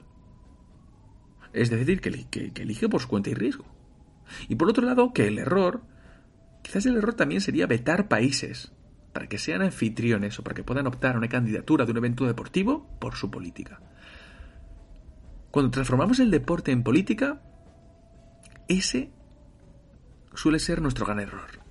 Es 1.52 1.70
decir, 1.70 2.00
que, 2.00 2.26
que, 2.28 2.62
elige 2.62 2.88
por 2.88 3.00
su 3.00 3.08
cuenta 3.08 3.30
y 3.30 3.34
riesgo. 3.34 3.64
Y 4.48 4.56
por 4.56 4.68
otro 4.68 4.84
lado, 4.84 5.12
que 5.12 5.26
el 5.26 5.38
error, 5.38 5.82
quizás 6.62 6.84
el 6.86 6.96
error 6.96 7.14
también 7.14 7.40
sería 7.40 7.66
vetar 7.66 8.08
países 8.08 8.72
para 9.12 9.28
que 9.28 9.38
sean 9.38 9.62
anfitriones 9.62 10.38
o 10.38 10.42
para 10.44 10.54
que 10.54 10.64
puedan 10.64 10.86
optar 10.86 11.14
a 11.14 11.18
una 11.18 11.28
candidatura 11.28 11.86
de 11.86 11.92
un 11.92 11.98
evento 11.98 12.26
deportivo 12.26 12.98
por 13.00 13.14
su 13.14 13.30
política. 13.30 13.80
Cuando 15.50 15.70
transformamos 15.70 16.20
el 16.20 16.30
deporte 16.30 16.72
en 16.72 16.82
política, 16.82 17.40
ese 18.68 19.10
suele 20.34 20.58
ser 20.58 20.82
nuestro 20.82 21.06
gran 21.06 21.20
error. 21.20 21.65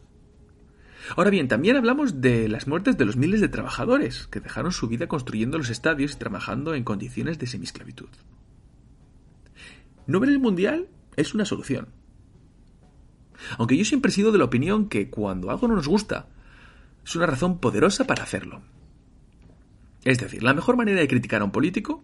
Ahora 1.16 1.30
bien, 1.30 1.48
también 1.48 1.76
hablamos 1.76 2.22
de 2.22 2.50
las 2.50 2.68
muertes 2.68 2.98
de 2.98 3.06
los 3.06 3.16
miles 3.16 3.42
de 3.42 3.48
trabajadores 3.48 4.28
que 4.28 4.40
dejaron 4.40 4.72
su 4.72 4.88
vida 4.88 5.08
construyendo 5.08 5.58
los 5.58 5.70
estadios 5.70 6.14
y 6.14 6.18
trabajando 6.18 6.74
en 6.74 6.84
condiciones 6.84 7.38
de 7.38 7.48
semisclavitud. 7.48 8.10
No 10.08 10.20
ver 10.20 10.30
el 10.30 10.40
Mundial 10.40 10.88
es 11.16 11.34
una 11.34 11.46
solución. 11.46 11.90
Aunque 13.58 13.78
yo 13.78 13.86
siempre 13.86 14.10
he 14.10 14.14
sido 14.14 14.32
de 14.32 14.38
la 14.38 14.46
opinión 14.46 14.90
que 14.90 15.10
cuando 15.10 15.52
algo 15.52 15.68
no 15.68 15.76
nos 15.76 15.88
gusta, 15.88 16.28
es 17.06 17.16
una 17.16 17.28
razón 17.28 17.60
poderosa 17.60 18.06
para 18.06 18.24
hacerlo. 18.24 18.64
Es 20.04 20.20
decir, 20.20 20.44
la 20.44 20.54
mejor 20.54 20.78
manera 20.78 21.00
de 21.00 21.08
criticar 21.08 21.42
a 21.42 21.46
un 21.46 21.52
político, 21.52 22.04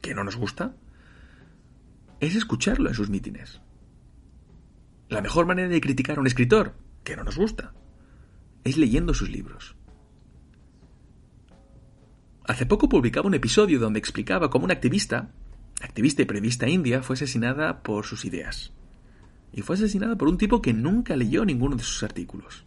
que 0.00 0.14
no 0.14 0.24
nos 0.24 0.36
gusta, 0.36 0.74
es 2.20 2.34
escucharlo 2.36 2.88
en 2.88 2.94
sus 2.94 3.10
mítines. 3.10 3.60
La 5.08 5.22
mejor 5.22 5.46
manera 5.46 5.68
de 5.68 5.80
criticar 5.80 6.18
a 6.18 6.20
un 6.20 6.26
escritor, 6.26 6.74
que 7.02 7.16
no 7.16 7.24
nos 7.24 7.36
gusta, 7.36 7.72
es 8.64 8.76
leyendo 8.76 9.14
sus 9.14 9.30
libros. 9.30 9.76
Hace 12.44 12.66
poco 12.66 12.88
publicaba 12.88 13.28
un 13.28 13.34
episodio 13.34 13.78
donde 13.78 13.98
explicaba 13.98 14.50
cómo 14.50 14.64
una 14.64 14.74
activista, 14.74 15.30
activista 15.80 16.22
y 16.22 16.24
periodista 16.24 16.68
india, 16.68 17.02
fue 17.02 17.14
asesinada 17.14 17.82
por 17.82 18.06
sus 18.06 18.24
ideas. 18.24 18.72
Y 19.52 19.62
fue 19.62 19.76
asesinada 19.76 20.16
por 20.16 20.28
un 20.28 20.38
tipo 20.38 20.60
que 20.60 20.72
nunca 20.72 21.16
leyó 21.16 21.44
ninguno 21.44 21.76
de 21.76 21.82
sus 21.82 22.02
artículos. 22.02 22.64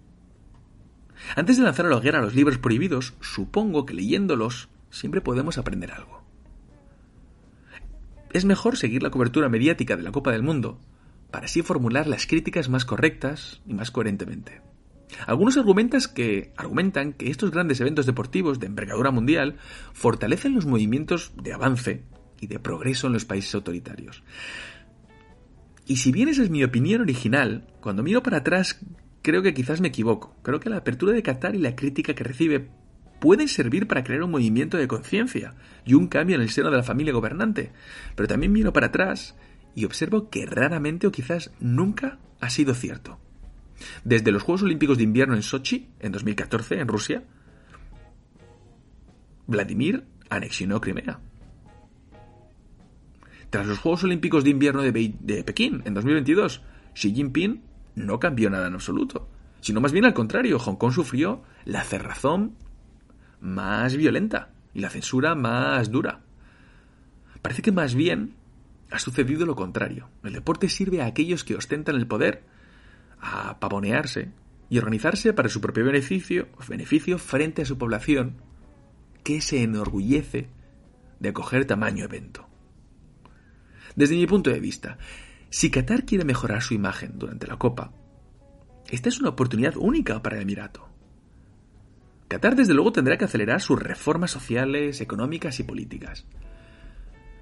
Antes 1.36 1.58
de 1.58 1.64
lanzar 1.64 1.86
a 1.86 1.90
la 1.90 1.98
hoguera 1.98 2.22
los 2.22 2.36
libros 2.36 2.58
prohibidos, 2.58 3.14
supongo 3.22 3.86
que 3.86 3.94
leyéndolos 3.94 4.70
siempre 4.90 5.22
podemos 5.22 5.58
aprender 5.58 5.92
algo. 5.92 6.24
Es 8.32 8.46
mejor 8.46 8.78
seguir 8.78 9.04
la 9.04 9.12
cobertura 9.12 9.48
mediática 9.48 9.96
de 9.96 10.04
la 10.04 10.12
Copa 10.12 10.32
del 10.32 10.44
Mundo 10.44 10.80
para 11.32 11.46
así 11.46 11.62
formular 11.62 12.08
las 12.08 12.26
críticas 12.28 12.70
más 12.70 12.86
correctas 12.86 13.62
y 13.66 13.74
más 13.74 13.92
coherentemente. 13.92 14.62
Algunos 15.28 15.58
que, 16.08 16.52
argumentan 16.58 17.14
que 17.14 17.30
estos 17.30 17.52
grandes 17.52 17.80
eventos 17.80 18.06
deportivos 18.06 18.60
de 18.60 18.68
envergadura 18.68 19.12
mundial 19.12 19.58
fortalecen 19.94 20.56
los 20.56 20.66
movimientos 20.66 21.34
de 21.42 21.54
avance 21.54 22.04
y 22.40 22.48
de 22.48 22.60
progreso 22.60 23.08
en 23.08 23.14
los 23.14 23.26
países 23.26 23.54
autoritarios. 23.56 24.24
Y 25.86 25.98
si 25.98 26.12
bien 26.12 26.30
esa 26.30 26.44
es 26.44 26.50
mi 26.50 26.64
opinión 26.64 27.02
original, 27.02 27.68
cuando 27.82 28.04
miro 28.04 28.24
para 28.24 28.38
atrás 28.38 28.80
creo 29.22 29.42
que 29.42 29.54
quizás 29.54 29.82
me 29.82 29.88
equivoco. 29.90 30.36
Creo 30.44 30.60
que 30.60 30.70
la 30.70 30.78
apertura 30.78 31.14
de 31.14 31.24
Qatar 31.24 31.56
y 31.56 31.60
la 31.60 31.76
crítica 31.76 32.14
que 32.14 32.24
recibe 32.24 32.70
pueden 33.20 33.48
servir 33.48 33.88
para 33.88 34.04
crear 34.04 34.22
un 34.22 34.32
movimiento 34.32 34.78
de 34.78 34.88
conciencia 34.88 35.56
y 35.86 35.94
un 35.94 36.08
cambio 36.08 36.36
en 36.36 36.42
el 36.42 36.50
seno 36.50 36.70
de 36.70 36.78
la 36.78 36.84
familia 36.84 37.14
gobernante. 37.14 37.72
Pero 38.16 38.28
también 38.28 38.52
miro 38.52 38.74
para 38.74 38.88
atrás 38.88 39.36
y 39.76 39.86
observo 39.86 40.30
que 40.30 40.46
raramente 40.46 41.08
o 41.08 41.12
quizás 41.12 41.52
nunca 41.60 42.20
ha 42.42 42.50
sido 42.50 42.74
cierto. 42.74 43.20
Desde 44.04 44.32
los 44.32 44.44
Juegos 44.44 44.64
Olímpicos 44.64 44.98
de 44.98 45.04
Invierno 45.04 45.36
en 45.36 45.44
Sochi, 45.44 45.90
en 46.00 46.12
2014, 46.12 46.80
en 46.80 46.88
Rusia, 46.88 47.24
Vladimir 49.48 50.06
anexionó 50.30 50.80
Crimea. 50.80 51.20
Tras 53.50 53.68
los 53.68 53.78
Juegos 53.78 54.04
Olímpicos 54.04 54.44
de 54.44 54.50
Invierno 54.50 54.82
de, 54.82 55.44
Pekín, 55.44 55.84
en 55.86 55.94
2022, 55.94 56.62
Xi 56.94 57.14
Jinping 57.14 57.62
no 57.96 58.20
cambió 58.20 58.50
nada 58.50 58.68
en 58.68 58.74
absoluto, 58.74 59.30
sino 59.62 59.80
más 59.80 59.92
bien 59.92 60.06
al 60.06 60.14
contrario, 60.14 60.58
Hong 60.60 60.76
Kong 60.76 60.92
sufrió 60.92 61.44
la 61.66 61.84
cerrazón 61.84 62.56
más 63.40 63.96
violenta 63.96 64.50
y 64.74 64.80
la 64.80 64.90
censura 64.90 65.36
más 65.36 65.92
dura. 65.92 66.22
Parece 67.42 67.62
que 67.62 67.72
más 67.72 67.94
bien 67.94 68.34
ha 68.90 69.00
sucedido 69.00 69.46
lo 69.46 69.56
contrario. 69.56 70.10
El 70.24 70.34
deporte 70.34 70.70
sirve 70.70 71.02
a 71.02 71.06
aquellos 71.06 71.44
que 71.44 71.56
ostentan 71.56 71.96
el 71.96 72.08
poder 72.08 72.44
a 73.24 73.60
pavonearse 73.60 74.30
y 74.70 74.78
organizarse 74.78 75.34
para 75.34 75.50
su 75.50 75.62
propio 75.62 75.86
beneficio, 75.86 76.50
beneficio 76.68 77.18
frente 77.18 77.62
a 77.62 77.66
su 77.66 77.78
población, 77.78 78.36
que 79.24 79.40
se 79.40 79.64
enorgullece 79.64 80.50
de 81.20 81.30
acoger 81.30 81.66
tamaño 81.66 82.04
evento. 82.04 82.48
Desde 83.96 84.16
mi 84.16 84.28
punto 84.28 84.50
de 84.50 84.60
vista, 84.60 84.98
si 85.50 85.72
Qatar 85.72 86.04
quiere 86.06 86.26
mejorar 86.26 86.62
su 86.62 86.74
imagen 86.74 87.18
durante 87.18 87.48
la 87.48 87.58
Copa, 87.58 87.94
esta 88.90 89.10
es 89.10 89.20
una 89.20 89.30
oportunidad 89.30 89.78
única 89.78 90.22
para 90.22 90.36
el 90.36 90.42
Emirato. 90.42 90.90
Qatar 92.28 92.56
desde 92.56 92.74
luego 92.74 92.92
tendrá 92.92 93.18
que 93.18 93.26
acelerar 93.26 93.62
sus 93.62 93.82
reformas 93.82 94.32
sociales, 94.32 95.00
económicas 95.00 95.60
y 95.60 95.64
políticas. 95.64 96.26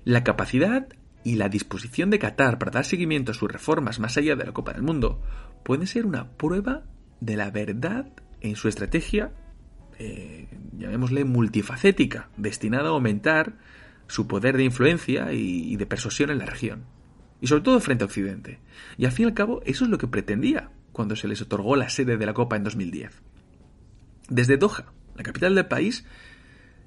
La 0.04 0.24
capacidad 0.24 0.88
y 1.24 1.36
la 1.36 1.50
disposición 1.50 2.10
de 2.10 2.20
Qatar 2.20 2.58
para 2.58 2.72
dar 2.72 2.86
seguimiento 2.86 3.32
a 3.32 3.36
sus 3.36 3.52
reformas 3.52 4.00
más 4.00 4.18
allá 4.18 4.36
de 4.36 4.46
la 4.46 4.54
Copa 4.54 4.74
del 4.74 4.84
Mundo 4.84 5.22
puede 5.64 5.88
ser 5.88 6.06
una 6.06 6.30
prueba 6.32 6.84
de 7.20 7.38
la 7.38 7.52
verdad 7.52 8.08
en 8.42 8.56
su 8.56 8.68
estrategia, 8.68 9.32
eh, 10.00 10.48
llamémosle 10.78 11.26
multifacética, 11.26 12.30
destinada 12.38 12.90
a 12.90 12.94
aumentar 12.94 13.58
su 14.08 14.28
poder 14.28 14.58
de 14.58 14.64
influencia 14.64 15.32
y 15.32 15.76
de 15.76 15.86
persuasión 15.86 16.32
en 16.32 16.40
la 16.40 16.46
región, 16.46 16.86
y 17.40 17.48
sobre 17.48 17.64
todo 17.64 17.80
frente 17.80 18.04
a 18.04 18.08
Occidente. 18.08 18.60
Y 18.98 19.06
al 19.06 19.12
fin 19.12 19.26
y 19.26 19.30
al 19.30 19.34
cabo, 19.34 19.62
eso 19.66 19.86
es 19.86 19.90
lo 19.90 19.98
que 19.98 20.08
pretendía 20.08 20.72
cuando 20.92 21.16
se 21.16 21.28
les 21.28 21.42
otorgó 21.42 21.76
la 21.76 21.90
sede 21.90 22.18
de 22.18 22.26
la 22.26 22.34
Copa 22.34 22.56
en 22.56 22.64
2010. 22.64 23.22
Desde 24.30 24.58
Doha, 24.58 24.92
la 25.16 25.24
capital 25.24 25.56
del 25.56 25.68
país, 25.68 26.06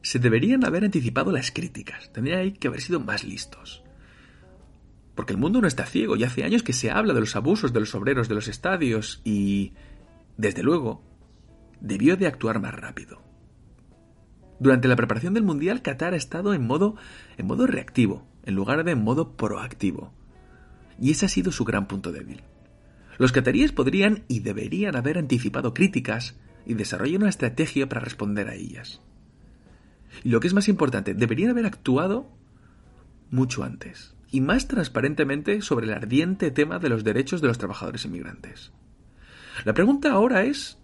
se 0.02 0.18
deberían 0.18 0.64
haber 0.64 0.84
anticipado 0.84 1.32
las 1.32 1.50
críticas, 1.50 2.12
tendrían 2.12 2.52
que 2.52 2.68
haber 2.68 2.80
sido 2.80 3.00
más 3.00 3.24
listos. 3.24 3.83
Porque 5.14 5.32
el 5.32 5.38
mundo 5.38 5.60
no 5.60 5.68
está 5.68 5.86
ciego, 5.86 6.16
y 6.16 6.24
hace 6.24 6.44
años 6.44 6.62
que 6.62 6.72
se 6.72 6.90
habla 6.90 7.14
de 7.14 7.20
los 7.20 7.36
abusos 7.36 7.72
de 7.72 7.80
los 7.80 7.94
obreros 7.94 8.28
de 8.28 8.34
los 8.34 8.48
estadios 8.48 9.20
y, 9.24 9.72
desde 10.36 10.62
luego, 10.62 11.02
debió 11.80 12.16
de 12.16 12.26
actuar 12.26 12.60
más 12.60 12.74
rápido. 12.74 13.22
Durante 14.58 14.88
la 14.88 14.96
preparación 14.96 15.34
del 15.34 15.44
Mundial, 15.44 15.82
Qatar 15.82 16.14
ha 16.14 16.16
estado 16.16 16.54
en 16.54 16.66
modo, 16.66 16.96
en 17.36 17.46
modo 17.46 17.66
reactivo, 17.66 18.26
en 18.44 18.54
lugar 18.54 18.82
de 18.84 18.92
en 18.92 19.04
modo 19.04 19.36
proactivo. 19.36 20.12
Y 21.00 21.10
ese 21.10 21.26
ha 21.26 21.28
sido 21.28 21.52
su 21.52 21.64
gran 21.64 21.86
punto 21.86 22.12
débil. 22.12 22.42
Los 23.18 23.32
cataríes 23.32 23.72
podrían 23.72 24.24
y 24.26 24.40
deberían 24.40 24.96
haber 24.96 25.18
anticipado 25.18 25.74
críticas 25.74 26.36
y 26.66 26.74
desarrollar 26.74 27.20
una 27.20 27.28
estrategia 27.28 27.88
para 27.88 28.00
responder 28.00 28.48
a 28.48 28.54
ellas. 28.54 29.00
Y 30.24 30.30
lo 30.30 30.40
que 30.40 30.48
es 30.48 30.54
más 30.54 30.68
importante, 30.68 31.14
deberían 31.14 31.50
haber 31.50 31.66
actuado 31.66 32.28
mucho 33.30 33.62
antes 33.64 34.13
y 34.34 34.40
más 34.40 34.66
transparentemente 34.66 35.62
sobre 35.62 35.86
el 35.86 35.92
ardiente 35.92 36.50
tema 36.50 36.80
de 36.80 36.88
los 36.88 37.04
derechos 37.04 37.40
de 37.40 37.46
los 37.46 37.56
trabajadores 37.56 38.04
inmigrantes. 38.04 38.72
La 39.64 39.74
pregunta 39.74 40.10
ahora 40.10 40.42
es... 40.42 40.76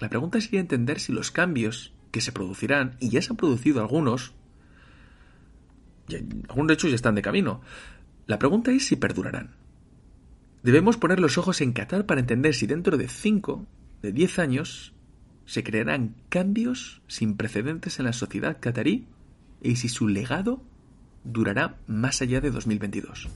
La 0.00 0.08
pregunta 0.08 0.40
sería 0.40 0.58
entender 0.58 0.98
si 0.98 1.12
los 1.12 1.30
cambios 1.30 1.94
que 2.10 2.20
se 2.20 2.32
producirán, 2.32 2.96
y 2.98 3.10
ya 3.10 3.22
se 3.22 3.30
han 3.30 3.36
producido 3.36 3.80
algunos, 3.80 4.34
y 6.08 6.16
algunos 6.16 6.66
de 6.66 6.74
hecho 6.74 6.88
ya 6.88 6.96
están 6.96 7.14
de 7.14 7.22
camino, 7.22 7.60
la 8.26 8.40
pregunta 8.40 8.72
es 8.72 8.88
si 8.88 8.96
perdurarán. 8.96 9.54
Debemos 10.64 10.96
poner 10.96 11.20
los 11.20 11.38
ojos 11.38 11.60
en 11.60 11.72
Qatar 11.72 12.06
para 12.06 12.18
entender 12.18 12.54
si 12.54 12.66
dentro 12.66 12.96
de 12.96 13.06
5, 13.06 13.68
de 14.02 14.10
10 14.10 14.40
años, 14.40 14.94
se 15.46 15.62
crearán 15.62 16.16
cambios 16.28 17.02
sin 17.06 17.36
precedentes 17.36 18.00
en 18.00 18.06
la 18.06 18.12
sociedad 18.12 18.58
qatarí 18.60 19.06
y 19.62 19.76
si 19.76 19.88
su 19.88 20.08
legado 20.08 20.64
durará 21.24 21.76
más 21.86 22.22
allá 22.22 22.40
de 22.40 22.50
2022. 22.50 23.28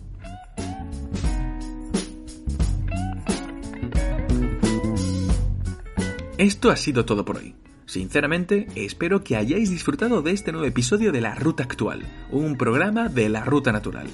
Esto 6.38 6.70
ha 6.70 6.76
sido 6.76 7.06
todo 7.06 7.24
por 7.24 7.38
hoy. 7.38 7.54
Sinceramente, 7.86 8.66
espero 8.74 9.22
que 9.22 9.36
hayáis 9.36 9.70
disfrutado 9.70 10.20
de 10.20 10.32
este 10.32 10.50
nuevo 10.50 10.66
episodio 10.66 11.12
de 11.12 11.20
La 11.20 11.34
Ruta 11.34 11.62
Actual, 11.62 12.04
un 12.30 12.58
programa 12.58 13.08
de 13.08 13.28
la 13.28 13.44
Ruta 13.44 13.70
Natural. 13.70 14.08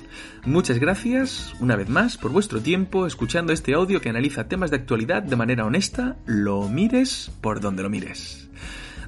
Muchas 0.44 0.78
gracias, 0.78 1.54
una 1.58 1.74
vez 1.74 1.88
más, 1.88 2.18
por 2.18 2.30
vuestro 2.30 2.60
tiempo 2.60 3.06
escuchando 3.06 3.52
este 3.52 3.74
audio 3.74 4.00
que 4.00 4.10
analiza 4.10 4.46
temas 4.46 4.70
de 4.70 4.76
actualidad 4.76 5.22
de 5.22 5.36
manera 5.36 5.64
honesta, 5.64 6.16
lo 6.26 6.68
mires 6.68 7.32
por 7.40 7.60
donde 7.60 7.82
lo 7.82 7.90
mires. 7.90 8.50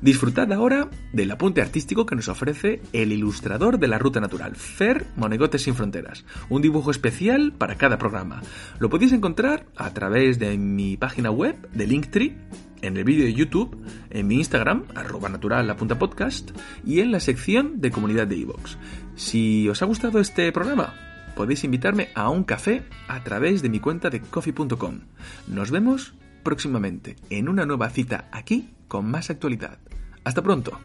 Disfrutad 0.00 0.52
ahora 0.52 0.88
del 1.12 1.30
apunte 1.30 1.62
artístico 1.62 2.06
que 2.06 2.16
nos 2.16 2.28
ofrece 2.28 2.82
el 2.92 3.12
ilustrador 3.12 3.78
de 3.78 3.88
la 3.88 3.98
Ruta 3.98 4.20
Natural, 4.20 4.56
Fer 4.56 5.06
Monegotes 5.16 5.62
sin 5.62 5.74
Fronteras, 5.74 6.24
un 6.48 6.62
dibujo 6.62 6.90
especial 6.90 7.52
para 7.56 7.76
cada 7.76 7.98
programa. 7.98 8.42
Lo 8.78 8.90
podéis 8.90 9.12
encontrar 9.12 9.66
a 9.76 9.92
través 9.94 10.38
de 10.38 10.56
mi 10.58 10.96
página 10.96 11.30
web 11.30 11.56
de 11.72 11.86
Linktree 11.86 12.36
en 12.82 12.96
el 12.96 13.04
vídeo 13.04 13.24
de 13.24 13.34
YouTube, 13.34 13.76
en 14.10 14.26
mi 14.26 14.36
Instagram, 14.36 14.84
arroba 14.94 15.28
natural 15.28 15.74
podcast, 15.76 16.50
y 16.84 17.00
en 17.00 17.12
la 17.12 17.20
sección 17.20 17.80
de 17.80 17.90
comunidad 17.90 18.26
de 18.26 18.36
iVoox. 18.36 18.76
Si 19.16 19.68
os 19.68 19.80
ha 19.82 19.86
gustado 19.86 20.20
este 20.20 20.52
programa, 20.52 20.94
podéis 21.34 21.64
invitarme 21.64 22.08
a 22.14 22.28
un 22.28 22.44
café 22.44 22.82
a 23.08 23.22
través 23.24 23.62
de 23.62 23.68
mi 23.68 23.80
cuenta 23.80 24.10
de 24.10 24.20
coffee.com. 24.20 25.00
Nos 25.48 25.70
vemos 25.70 26.14
próximamente 26.44 27.16
en 27.30 27.48
una 27.48 27.66
nueva 27.66 27.90
cita 27.90 28.28
aquí 28.30 28.70
con 28.86 29.10
más 29.10 29.30
actualidad. 29.30 29.78
Hasta 30.22 30.42
pronto. 30.42 30.78